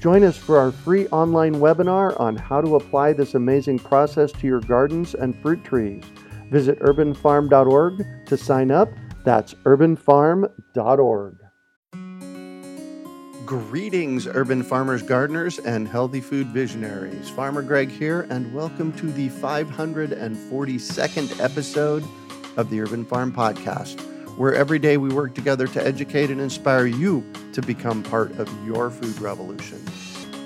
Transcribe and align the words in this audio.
Join 0.00 0.22
us 0.22 0.36
for 0.36 0.58
our 0.58 0.70
free 0.70 1.08
online 1.08 1.56
webinar 1.56 2.18
on 2.20 2.36
how 2.36 2.60
to 2.60 2.76
apply 2.76 3.14
this 3.14 3.34
amazing 3.34 3.80
process 3.80 4.30
to 4.30 4.46
your 4.46 4.60
gardens 4.60 5.14
and 5.14 5.36
fruit 5.42 5.64
trees. 5.64 6.04
Visit 6.52 6.78
urbanfarm.org 6.78 8.06
to 8.26 8.36
sign 8.36 8.70
up. 8.70 8.88
That's 9.24 9.54
urbanfarm.org. 9.54 11.38
Greetings, 13.44 14.28
urban 14.28 14.62
farmers, 14.62 15.02
gardeners, 15.02 15.58
and 15.58 15.88
healthy 15.88 16.20
food 16.20 16.46
visionaries. 16.48 17.28
Farmer 17.30 17.62
Greg 17.62 17.90
here, 17.90 18.24
and 18.30 18.54
welcome 18.54 18.92
to 18.92 19.10
the 19.10 19.30
542nd 19.30 21.40
episode 21.40 22.04
of 22.56 22.70
the 22.70 22.80
Urban 22.80 23.04
Farm 23.04 23.32
Podcast, 23.32 24.00
where 24.38 24.54
every 24.54 24.78
day 24.78 24.96
we 24.96 25.08
work 25.08 25.34
together 25.34 25.66
to 25.66 25.84
educate 25.84 26.30
and 26.30 26.40
inspire 26.40 26.86
you 26.86 27.24
to 27.52 27.60
become 27.60 28.04
part 28.04 28.30
of 28.38 28.48
your 28.64 28.88
food 28.88 29.20
revolution. 29.20 29.84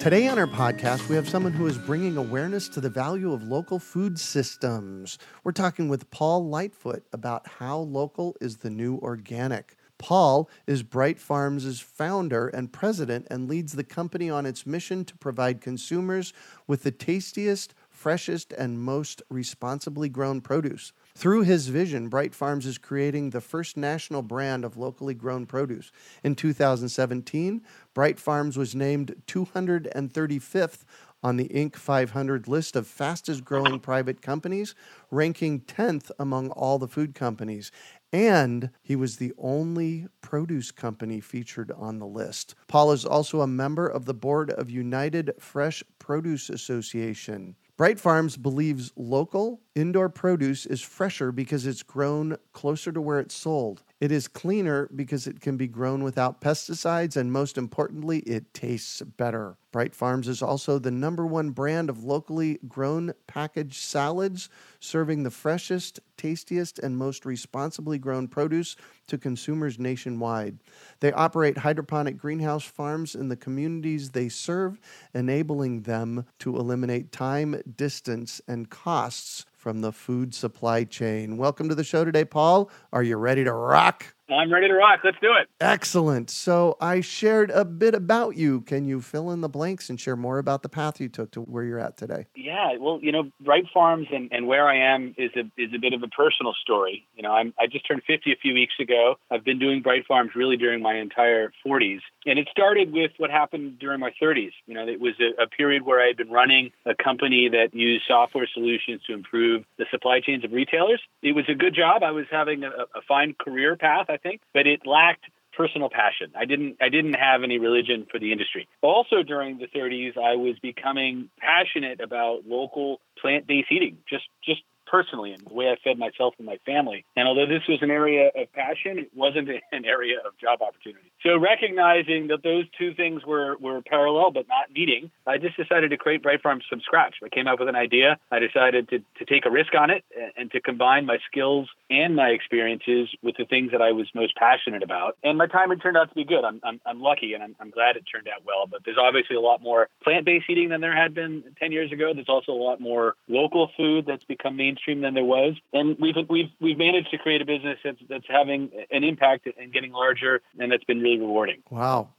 Today 0.01 0.29
on 0.29 0.39
our 0.39 0.47
podcast, 0.47 1.07
we 1.11 1.15
have 1.15 1.29
someone 1.29 1.53
who 1.53 1.67
is 1.67 1.77
bringing 1.77 2.17
awareness 2.17 2.71
to 2.71 2.81
the 2.81 2.89
value 2.89 3.35
of 3.35 3.43
local 3.43 3.79
food 3.79 4.19
systems. 4.19 5.19
We're 5.45 5.53
talking 5.53 5.91
with 5.91 6.11
Paul 6.11 6.49
Lightfoot 6.49 7.05
about 7.13 7.47
how 7.47 7.81
local 7.81 8.35
is 8.41 8.57
the 8.57 8.71
new 8.71 8.97
organic. 8.97 9.77
Paul 9.99 10.49
is 10.67 10.83
Bright 10.83 11.21
Farms' 11.21 11.79
founder 11.79 12.49
and 12.49 12.73
president 12.73 13.27
and 13.31 13.47
leads 13.47 13.75
the 13.75 13.85
company 13.85 14.31
on 14.31 14.47
its 14.47 14.67
mission 14.67 15.05
to 15.05 15.17
provide 15.19 15.61
consumers 15.61 16.33
with 16.67 16.83
the 16.83 16.91
tastiest, 16.91 17.75
freshest, 18.03 18.53
and 18.53 18.83
most 18.83 19.23
responsibly 19.31 20.09
grown 20.09 20.41
produce. 20.41 20.93
Through 21.15 21.43
his 21.43 21.69
vision, 21.69 22.09
Bright 22.09 22.35
Farms 22.35 22.67
is 22.67 22.77
creating 22.77 23.31
the 23.31 23.41
first 23.41 23.77
national 23.77 24.23
brand 24.23 24.65
of 24.65 24.77
locally 24.77 25.15
grown 25.15 25.47
produce. 25.47 25.93
In 26.25 26.35
2017, 26.35 27.63
Bright 27.95 28.19
Farms 28.19 28.57
was 28.57 28.75
named 28.75 29.15
235th 29.29 30.85
on 31.23 31.37
the 31.37 31.49
Inc. 31.51 31.77
500 31.77 32.49
list 32.49 32.75
of 32.75 32.89
fastest 32.89 33.45
growing 33.45 33.79
private 33.79 34.21
companies, 34.21 34.75
ranking 35.13 35.61
10th 35.61 36.11
among 36.19 36.51
all 36.51 36.81
the 36.81 36.89
food 36.89 37.15
companies. 37.15 37.71
And 38.13 38.71
he 38.83 38.97
was 38.97 39.17
the 39.17 39.33
only 39.39 40.09
produce 40.21 40.73
company 40.73 41.21
featured 41.21 41.71
on 41.71 42.01
the 42.01 42.07
list. 42.07 42.57
Paul 42.67 42.91
is 42.91 43.05
also 43.05 43.41
a 43.41 43.47
member 43.47 43.87
of 43.87 44.07
the 44.07 44.15
board 44.15 44.51
of 44.51 44.69
United 44.71 45.33
Fresh 45.39 45.85
Produce 46.01 46.51
Association. 46.51 47.55
Bright 47.83 47.99
Farms 47.99 48.37
believes 48.37 48.93
local 48.95 49.61
indoor 49.75 50.09
produce 50.09 50.67
is 50.67 50.81
fresher 50.81 51.33
because 51.33 51.67
it's 51.67 51.83
grown 51.83 52.37
closer 52.53 52.93
to 52.93 53.01
where 53.01 53.19
it's 53.19 53.35
sold. 53.35 53.83
It 54.03 54.11
is 54.11 54.27
cleaner 54.27 54.91
because 54.97 55.29
it 55.29 55.41
can 55.41 55.57
be 55.57 55.69
grown 55.69 56.03
without 56.03 56.41
pesticides, 56.41 57.17
and 57.17 57.31
most 57.31 57.57
importantly, 57.57 58.19
it 58.27 58.53
tastes 58.53 59.01
better. 59.01 59.57
Bright 59.71 59.95
Farms 59.95 60.27
is 60.27 60.43
also 60.43 60.81
the 60.81 60.91
number 60.91 61.25
one 61.25 61.51
brand 61.51 61.89
of 61.89 62.03
locally 62.03 62.59
grown 62.67 63.13
packaged 63.29 63.77
salads, 63.77 64.49
serving 64.81 65.23
the 65.23 65.31
freshest, 65.31 66.01
tastiest, 66.17 66.81
and 66.81 66.99
most 66.99 67.25
responsibly 67.25 67.97
grown 67.97 68.27
produce 68.27 68.75
to 69.07 69.19
consumers 69.19 69.79
nationwide. 69.79 70.59
They 70.99 71.13
operate 71.13 71.59
hydroponic 71.59 72.19
greenhouse 72.19 72.65
farms 72.65 73.15
in 73.15 73.29
the 73.29 73.37
communities 73.37 74.11
they 74.11 74.29
serve, 74.29 74.81
enabling 75.15 75.83
them 75.83 76.27
to 76.41 76.57
eliminate 76.57 77.13
time, 77.13 77.63
distance, 77.77 78.41
and 78.49 78.69
costs 78.69 79.47
from 79.63 79.81
the 79.81 79.93
food 79.93 80.35
supply 80.35 80.83
chain. 80.83 81.37
Welcome 81.37 81.69
to 81.69 81.77
the 81.77 81.85
show 81.85 82.05
today, 82.05 82.25
Paul. 82.25 82.69
Are 82.93 83.05
you 83.05 83.17
ready 83.17 83.45
to 83.45 83.53
rock? 83.53 84.13
I'm 84.29 84.53
ready 84.53 84.69
to 84.69 84.75
rock. 84.75 85.01
Let's 85.05 85.19
do 85.21 85.33
it. 85.41 85.49
Excellent. 85.61 86.31
So 86.31 86.77
I 86.81 87.01
shared 87.01 87.51
a 87.51 87.65
bit 87.65 87.95
about 87.95 88.37
you. 88.37 88.63
Can 88.63 88.85
you 88.85 89.01
fill 89.01 89.31
in 89.31 89.41
the 89.41 89.49
blanks 89.49 89.91
and 89.91 90.01
share 90.01 90.17
more 90.17 90.39
about 90.39 90.63
the 90.63 90.69
path 90.69 91.01
you 91.01 91.09
took 91.09 91.31
to 91.33 91.41
where 91.41 91.65
you're 91.65 91.79
at 91.79 91.97
today? 91.97 92.27
Yeah. 92.35 92.77
Well, 92.79 92.99
you 93.03 93.13
know, 93.13 93.31
Bright 93.41 93.65
Farms 93.73 94.09
and, 94.13 94.33
and 94.33 94.47
where 94.47 94.69
I 94.69 94.77
am 94.77 95.15
is 95.19 95.31
a 95.37 95.51
is 95.61 95.73
a 95.75 95.79
bit 95.79 95.93
of 95.93 96.03
a 96.03 96.09
personal 96.09 96.55
story. 96.63 97.07
You 97.15 97.23
know, 97.23 97.33
I'm 97.33 97.53
I 97.59 97.67
just 97.67 97.87
turned 97.87 98.03
50 98.07 98.33
a 98.33 98.37
few 98.37 98.55
weeks 98.55 98.75
ago. 98.81 99.17
I've 99.31 99.45
been 99.45 99.59
doing 99.59 99.83
Bright 99.83 100.07
Farms 100.07 100.33
really 100.35 100.57
during 100.57 100.83
my 100.83 100.95
entire 100.95 101.53
40s, 101.67 102.01
and 102.27 102.39
it 102.39 102.49
started 102.51 102.93
with 102.93 103.13
what 103.19 103.31
happened 103.31 103.79
during 103.79 104.01
my 104.01 104.13
30s. 104.21 104.53
You 104.67 104.75
know, 104.75 104.87
it 104.87 105.01
was 105.01 105.15
a, 105.21 105.43
a 105.43 105.47
period 105.47 105.85
where 105.85 106.01
I 106.01 106.07
had 106.07 106.17
been 106.17 106.31
running 106.31 106.71
a 106.87 106.95
company 106.95 107.49
that 107.49 107.75
used 107.75 108.05
software 108.07 108.49
solutions 108.53 109.03
to 109.07 109.15
improve 109.15 109.65
the 109.79 109.87
supply 109.91 110.21
chains 110.21 110.45
of 110.45 110.53
retailers. 110.53 111.01
It 111.23 111.35
was 111.35 111.45
a 111.49 111.55
good 111.55 111.75
job. 111.75 112.03
I 112.03 112.11
was 112.11 112.27
having 112.31 112.65
a, 112.65 112.71
a 112.95 113.03
fine 113.07 113.35
career 113.39 113.77
path. 113.77 114.07
I 114.13 114.19
think, 114.19 114.43
but 114.53 114.67
it 114.67 114.87
lacked 114.87 115.25
personal 115.57 115.91
passion. 115.91 116.33
I 116.37 116.45
didn't 116.45 116.77
I 116.81 116.89
didn't 116.89 117.15
have 117.15 117.43
any 117.43 117.59
religion 117.59 118.07
for 118.11 118.19
the 118.19 118.33
industry. 118.33 118.69
Also 118.81 119.23
during 119.23 119.59
the 119.59 119.67
30s 119.67 120.17
I 120.17 120.37
was 120.37 120.59
becoming 120.61 121.29
passionate 121.39 122.01
about 122.01 122.47
local 122.47 123.01
plant-based 123.21 123.71
eating. 123.71 123.99
Just 124.09 124.25
just 124.45 124.63
personally 124.93 125.33
and 125.33 125.43
the 125.49 125.55
way 125.55 125.71
I 125.71 125.77
fed 125.83 125.99
myself 125.99 126.35
and 126.37 126.47
my 126.47 126.59
family. 126.67 127.05
And 127.17 127.27
although 127.27 127.47
this 127.47 127.63
was 127.67 127.79
an 127.81 127.91
area 127.91 128.31
of 128.37 128.53
passion, 128.53 128.99
it 128.99 129.11
wasn't 129.17 129.49
an 129.73 129.85
area 129.87 130.19
of 130.25 130.37
job 130.39 130.61
opportunity. 130.61 131.11
So 131.23 131.39
recognizing 131.39 132.29
that 132.29 132.43
those 132.43 132.67
two 132.79 132.95
things 132.95 133.25
were, 133.25 133.57
were 133.57 133.81
parallel 133.81 134.31
but 134.31 134.47
not 134.49 134.71
meeting, 134.73 135.11
I 135.27 135.39
just 135.39 135.57
decided 135.57 135.91
to 135.91 135.97
create 135.97 136.23
Bright 136.23 136.43
Farms 136.43 136.65
from 136.69 136.81
scratch. 136.81 137.17
I 137.25 137.31
came 137.31 137.47
up 137.47 137.59
with 137.59 137.69
an 137.69 137.77
idea. 137.77 138.19
I 138.31 138.39
decided 138.39 138.91
to, 138.91 138.99
to 138.99 139.25
take 139.25 139.47
a 139.47 139.51
risk 139.51 139.75
on 139.75 139.91
it 139.91 140.05
and, 140.15 140.33
and 140.37 140.51
to 140.53 140.61
combine 140.61 141.07
my 141.07 141.19
skills 141.27 141.69
and 141.89 142.15
my 142.15 142.29
experiences 142.29 143.09
with 143.23 143.37
the 143.39 143.47
things 143.47 143.73
that 143.73 143.81
I 143.81 143.93
was 143.93 144.09
most 144.15 144.37
passionate 144.37 144.83
about. 144.83 145.17
And 145.25 145.39
my 145.39 145.47
timing 145.47 145.79
turned 145.79 145.97
out 145.97 146.11
to 146.11 146.15
be 146.15 146.25
good. 146.25 146.45
I'm, 146.45 146.61
I'm, 146.63 146.81
I'm 146.85 147.01
lucky 147.01 147.33
and 147.33 147.43
I'm, 147.43 147.57
I'm 147.61 147.71
glad 147.71 147.97
it 147.97 148.05
turned 148.13 148.29
out 148.29 148.45
well. 148.45 148.67
But 148.71 148.81
there's 148.85 148.99
obviously 149.01 149.37
a 149.37 149.41
lot 149.41 149.63
more 149.63 149.89
plant-based 150.05 150.51
eating 150.51 150.69
than 150.69 150.83
there 150.83 150.97
had 150.97 151.15
been 151.15 151.45
10 151.59 151.73
years 151.73 151.93
ago. 151.93 152.13
There's 152.13 152.29
also 152.29 152.53
a 152.53 152.63
lot 152.63 152.81
more 152.81 153.15
local 153.29 153.71
food 153.77 154.05
that's 154.07 154.25
become 154.25 154.57
mainstream 154.57 154.82
mainstream 154.83 155.03
than 155.03 155.15
there 155.15 155.25
was, 155.25 155.55
and 155.73 155.97
we've 156.01 156.15
we've 156.29 156.51
we've 156.61 156.79
managed 156.79 157.11
to 157.11 157.19
create 157.19 157.43
a 157.43 157.45
business 157.45 157.79
that's 157.85 157.99
that's 158.09 158.25
having 158.29 158.71
an 158.91 159.05
impact 159.05 159.49
and 159.59 159.73
getting 159.73 159.93
larger, 159.93 160.41
and 160.59 160.71
that's 160.71 160.85
been 160.85 161.01
really 161.01 161.19
rewarding. 161.19 161.63
Wow, 161.71 162.11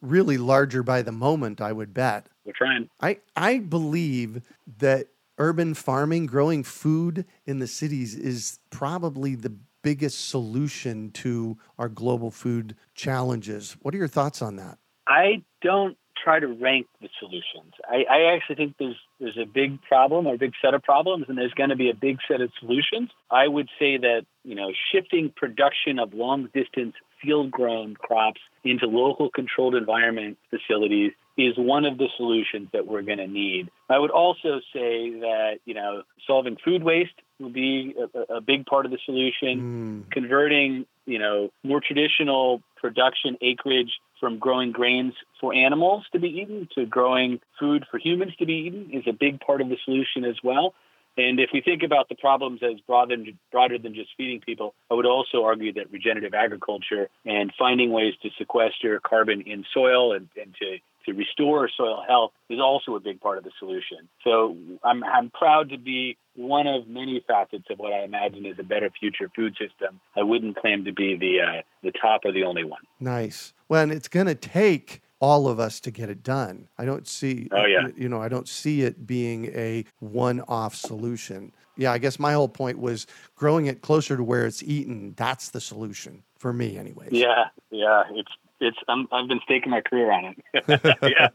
really 0.00 0.38
larger 0.38 0.82
by 0.82 1.02
the 1.02 1.12
moment, 1.12 1.60
I 1.60 1.72
would 1.72 1.94
bet. 1.94 2.26
We're 2.44 2.52
trying. 2.52 2.88
I 3.00 3.18
I 3.36 3.58
believe 3.58 4.42
that 4.78 5.08
urban 5.38 5.74
farming, 5.74 6.26
growing 6.26 6.62
food 6.62 7.24
in 7.46 7.58
the 7.58 7.66
cities, 7.66 8.14
is 8.14 8.58
probably 8.70 9.34
the 9.34 9.54
biggest 9.82 10.28
solution 10.28 11.10
to 11.10 11.58
our 11.78 11.88
global 11.88 12.30
food 12.30 12.76
challenges. 12.94 13.76
What 13.82 13.94
are 13.94 13.98
your 13.98 14.08
thoughts 14.08 14.40
on 14.40 14.56
that? 14.56 14.78
I 15.08 15.42
don't 15.60 15.96
try 16.22 16.40
to 16.40 16.46
rank 16.46 16.86
the 17.00 17.08
solutions. 17.18 17.74
I, 17.88 18.04
I 18.10 18.34
actually 18.34 18.56
think 18.56 18.74
there's 18.78 18.96
there's 19.20 19.38
a 19.38 19.46
big 19.46 19.82
problem 19.82 20.26
or 20.26 20.34
a 20.34 20.38
big 20.38 20.52
set 20.62 20.74
of 20.74 20.82
problems, 20.82 21.26
and 21.28 21.36
there's 21.36 21.54
going 21.54 21.70
to 21.70 21.76
be 21.76 21.90
a 21.90 21.94
big 21.94 22.18
set 22.28 22.40
of 22.40 22.50
solutions. 22.60 23.10
I 23.30 23.48
would 23.48 23.68
say 23.78 23.98
that 23.98 24.22
you 24.44 24.54
know 24.54 24.70
shifting 24.92 25.32
production 25.34 25.98
of 25.98 26.14
long 26.14 26.48
distance 26.54 26.94
field 27.22 27.50
grown 27.50 27.94
crops 27.94 28.40
into 28.64 28.86
local 28.86 29.30
controlled 29.30 29.74
environment 29.74 30.38
facilities 30.50 31.12
is 31.38 31.54
one 31.56 31.84
of 31.84 31.96
the 31.98 32.08
solutions 32.16 32.68
that 32.72 32.86
we're 32.86 33.02
going 33.02 33.18
to 33.18 33.26
need. 33.26 33.70
I 33.88 33.98
would 33.98 34.10
also 34.10 34.60
say 34.72 35.10
that, 35.20 35.58
you 35.64 35.74
know, 35.74 36.02
solving 36.26 36.56
food 36.62 36.82
waste 36.82 37.14
will 37.38 37.50
be 37.50 37.94
a, 37.98 38.34
a 38.34 38.40
big 38.40 38.66
part 38.66 38.84
of 38.84 38.92
the 38.92 38.98
solution. 39.06 40.04
Mm. 40.08 40.10
Converting, 40.10 40.84
you 41.06 41.18
know, 41.18 41.50
more 41.62 41.80
traditional 41.80 42.62
production 42.76 43.38
acreage 43.40 43.92
from 44.22 44.38
growing 44.38 44.70
grains 44.70 45.14
for 45.40 45.52
animals 45.52 46.04
to 46.12 46.20
be 46.20 46.28
eaten 46.28 46.68
to 46.76 46.86
growing 46.86 47.40
food 47.58 47.84
for 47.90 47.98
humans 47.98 48.32
to 48.38 48.46
be 48.46 48.52
eaten 48.52 48.88
is 48.92 49.02
a 49.08 49.12
big 49.12 49.40
part 49.40 49.60
of 49.60 49.68
the 49.68 49.76
solution 49.84 50.24
as 50.24 50.36
well. 50.44 50.74
And 51.18 51.40
if 51.40 51.50
we 51.52 51.60
think 51.60 51.82
about 51.82 52.08
the 52.08 52.14
problems 52.14 52.60
as 52.62 52.80
broader 52.86 53.16
than, 53.16 53.36
broader 53.50 53.78
than 53.78 53.96
just 53.96 54.10
feeding 54.16 54.40
people, 54.40 54.74
I 54.92 54.94
would 54.94 55.06
also 55.06 55.42
argue 55.42 55.72
that 55.72 55.90
regenerative 55.90 56.34
agriculture 56.34 57.08
and 57.26 57.52
finding 57.58 57.90
ways 57.90 58.14
to 58.22 58.30
sequester 58.38 59.00
carbon 59.00 59.40
in 59.40 59.64
soil 59.74 60.12
and, 60.12 60.28
and 60.40 60.54
to 60.60 60.78
to 61.04 61.12
restore 61.12 61.68
soil 61.76 62.02
health 62.06 62.32
is 62.48 62.58
also 62.60 62.96
a 62.96 63.00
big 63.00 63.20
part 63.20 63.38
of 63.38 63.44
the 63.44 63.50
solution. 63.58 64.08
So 64.24 64.56
I'm, 64.82 65.02
I'm 65.04 65.30
proud 65.30 65.70
to 65.70 65.78
be 65.78 66.16
one 66.34 66.66
of 66.66 66.88
many 66.88 67.22
facets 67.26 67.64
of 67.70 67.78
what 67.78 67.92
I 67.92 68.04
imagine 68.04 68.46
is 68.46 68.58
a 68.58 68.62
better 68.62 68.90
future 68.98 69.30
food 69.34 69.52
system. 69.58 70.00
I 70.16 70.22
wouldn't 70.22 70.56
claim 70.56 70.84
to 70.84 70.92
be 70.92 71.16
the 71.16 71.40
uh, 71.40 71.62
the 71.82 71.92
top 71.92 72.22
or 72.24 72.32
the 72.32 72.44
only 72.44 72.64
one. 72.64 72.80
Nice. 73.00 73.52
Well, 73.68 73.82
and 73.82 73.92
it's 73.92 74.08
going 74.08 74.26
to 74.26 74.34
take 74.34 75.02
all 75.20 75.46
of 75.46 75.60
us 75.60 75.78
to 75.78 75.90
get 75.90 76.10
it 76.10 76.22
done. 76.22 76.68
I 76.78 76.84
don't 76.84 77.06
see, 77.06 77.48
oh, 77.52 77.64
yeah. 77.64 77.88
you 77.96 78.08
know, 78.08 78.20
I 78.20 78.28
don't 78.28 78.48
see 78.48 78.82
it 78.82 79.06
being 79.06 79.46
a 79.54 79.84
one-off 80.00 80.74
solution. 80.74 81.52
Yeah, 81.76 81.92
I 81.92 81.98
guess 81.98 82.18
my 82.18 82.32
whole 82.32 82.48
point 82.48 82.80
was 82.80 83.06
growing 83.36 83.66
it 83.66 83.82
closer 83.82 84.16
to 84.16 84.24
where 84.24 84.46
it's 84.46 84.64
eaten. 84.64 85.14
That's 85.16 85.50
the 85.50 85.60
solution 85.60 86.24
for 86.38 86.52
me, 86.52 86.76
anyways. 86.76 87.12
Yeah, 87.12 87.44
yeah. 87.70 88.02
It's 88.10 88.32
it's. 88.62 88.78
i 88.88 89.18
have 89.18 89.28
been 89.28 89.40
staking 89.42 89.70
my 89.70 89.80
career 89.80 90.10
on 90.10 90.34
it. 90.54 90.98
yeah. 91.02 91.28